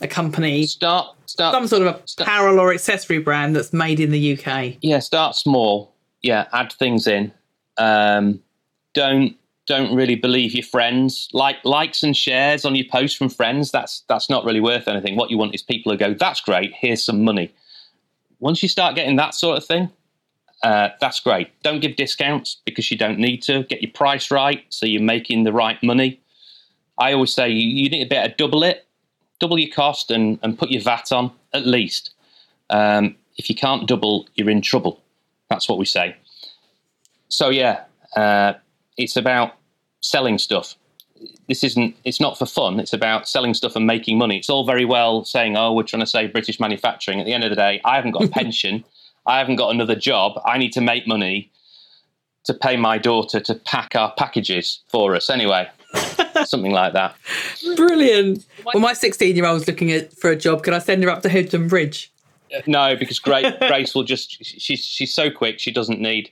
[0.01, 4.11] a company, Start start some sort of a apparel or accessory brand that's made in
[4.11, 4.77] the UK?
[4.81, 5.93] yeah, start small.
[6.21, 7.31] Yeah, add things in.
[7.77, 8.41] Um,
[8.93, 9.35] don't
[9.69, 11.29] don't really believe your friends.
[11.31, 13.71] Like likes and shares on your posts from friends.
[13.71, 15.15] That's that's not really worth anything.
[15.15, 16.73] What you want is people who go, "That's great.
[16.73, 17.53] Here's some money."
[18.39, 19.89] Once you start getting that sort of thing,
[20.63, 21.49] uh, that's great.
[21.61, 23.63] Don't give discounts because you don't need to.
[23.63, 26.19] Get your price right so you're making the right money.
[26.97, 28.87] I always say you, you need to better double it,
[29.39, 32.11] double your cost, and and put your VAT on at least.
[32.71, 35.01] Um, if you can't double, you're in trouble.
[35.49, 36.15] That's what we say.
[37.29, 37.83] So yeah,
[38.15, 38.53] uh,
[38.99, 39.55] it's about
[40.01, 40.75] selling stuff.
[41.47, 41.95] This isn't.
[42.03, 42.79] It's not for fun.
[42.79, 44.37] It's about selling stuff and making money.
[44.37, 47.43] It's all very well saying, "Oh, we're trying to save British manufacturing." At the end
[47.43, 48.83] of the day, I haven't got a pension.
[49.25, 50.39] I haven't got another job.
[50.45, 51.51] I need to make money
[52.45, 55.29] to pay my daughter to pack our packages for us.
[55.29, 55.69] Anyway,
[56.45, 57.15] something like that.
[57.75, 58.45] Brilliant.
[58.65, 60.63] Well, my 16 year old's looking at, for a job.
[60.63, 62.11] Can I send her up to Hebden Bridge?
[62.55, 66.31] Uh, no, because Grace, Grace will just she's she's so quick she doesn't need.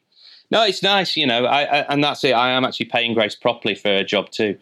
[0.49, 2.31] No, it's nice, you know, I, I and that's it.
[2.31, 4.57] I am actually paying Grace properly for her job too.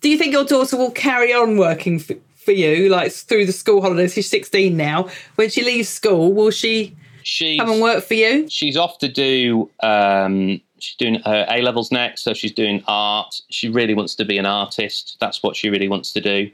[0.00, 3.52] Do you think your daughter will carry on working for, for you, like through the
[3.52, 4.14] school holidays?
[4.14, 5.08] She's 16 now.
[5.36, 8.48] When she leaves school, will she She's come and work for you?
[8.48, 9.70] she's off to do.
[9.82, 13.40] Um, she's doing her A levels next, so she's doing art.
[13.48, 15.16] She really wants to be an artist.
[15.20, 16.50] That's what she really wants to do.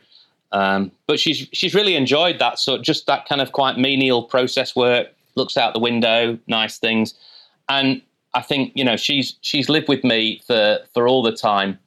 [0.52, 4.76] Um, but she's she's really enjoyed that sort, just that kind of quite menial process
[4.76, 5.08] work.
[5.34, 7.14] Looks out the window, nice things,
[7.68, 8.02] and
[8.34, 11.78] I think you know she's she's lived with me for for all the time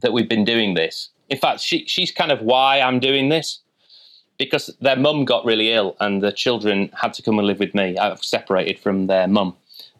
[0.00, 1.10] that we've been doing this.
[1.28, 3.60] In fact, she she's kind of why I'm doing this
[4.38, 7.74] because their mum got really ill and the children had to come and live with
[7.74, 7.96] me.
[7.96, 9.56] I've separated from their mum.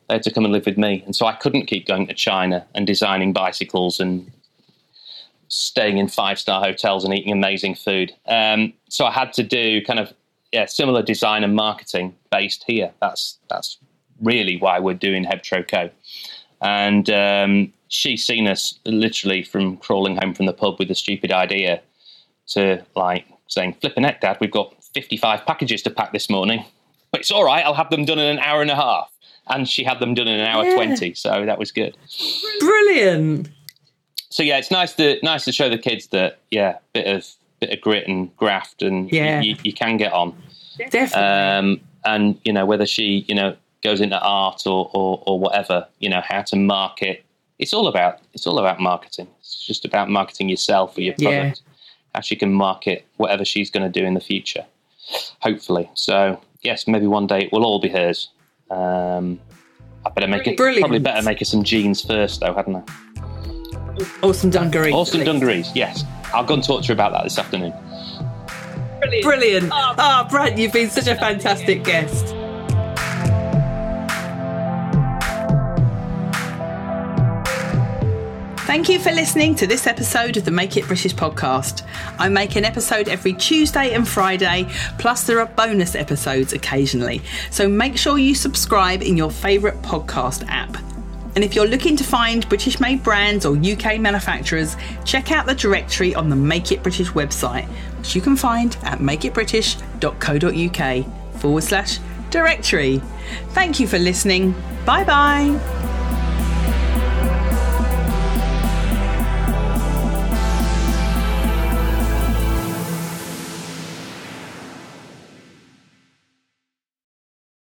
[0.09, 2.15] They had to come and live with me, and so I couldn't keep going to
[2.15, 4.31] China and designing bicycles and
[5.49, 8.13] staying in five star hotels and eating amazing food.
[8.27, 10.13] Um, so I had to do kind of
[10.53, 12.93] yeah similar design and marketing based here.
[13.01, 13.79] That's that's
[14.21, 15.91] really why we're doing HebTroCo.
[16.61, 21.33] And um, she's seen us literally from crawling home from the pub with a stupid
[21.33, 21.83] idea
[22.49, 26.65] to like saying, "Flipping heck, Dad, we've got 55 packages to pack this morning.
[27.11, 27.65] But it's all right.
[27.65, 29.11] I'll have them done in an hour and a half."
[29.47, 30.75] And she had them done in an hour Yeah.
[30.75, 31.95] 20, so that was good
[32.61, 33.51] Brilliant.
[34.31, 37.29] so yeah, it's nice to nice to show the kids that yeah, bit of
[37.61, 39.43] bit of grit and graft, and Yeah.
[39.43, 40.35] you, you can get on.
[40.79, 41.17] Definitely.
[41.23, 43.55] Um, and you know whether she you know
[43.85, 47.25] goes into art or, or or whatever, you know how to market.
[47.61, 49.29] It's all about it's all about marketing.
[49.41, 51.29] It's just about marketing yourself or your Yeah.
[51.41, 51.63] product.
[52.15, 54.65] How she can market whatever she's going to do in the future,
[55.41, 55.91] hopefully.
[55.95, 58.31] So yes, maybe one day it will all be hers.
[58.71, 59.41] Um,
[60.07, 60.57] I better make it.
[60.57, 60.83] Brilliant.
[60.83, 62.83] Probably better make her some jeans first, though, hadn't I?
[64.23, 64.93] awesome dungarees.
[64.95, 66.05] Awesome dungarees, yes.
[66.33, 67.73] I'll go and talk to her about that this afternoon.
[69.23, 69.69] Brilliant.
[69.73, 72.35] Ah, Brad, you've been such a fantastic guest.
[78.67, 81.87] Thank you for listening to this episode of the Make It British podcast.
[82.19, 84.67] I make an episode every Tuesday and Friday,
[84.99, 87.21] plus there are bonus episodes occasionally.
[87.51, 90.79] So make sure you subscribe in your favourite podcast app.
[91.35, 95.55] And if you're looking to find British made brands or UK manufacturers, check out the
[95.55, 97.67] directory on the Make It British website,
[97.99, 101.99] which you can find at makeitbritish.co.uk forward slash
[102.31, 103.03] directory.
[103.51, 104.55] Thank you for listening.
[104.87, 105.94] Bye bye.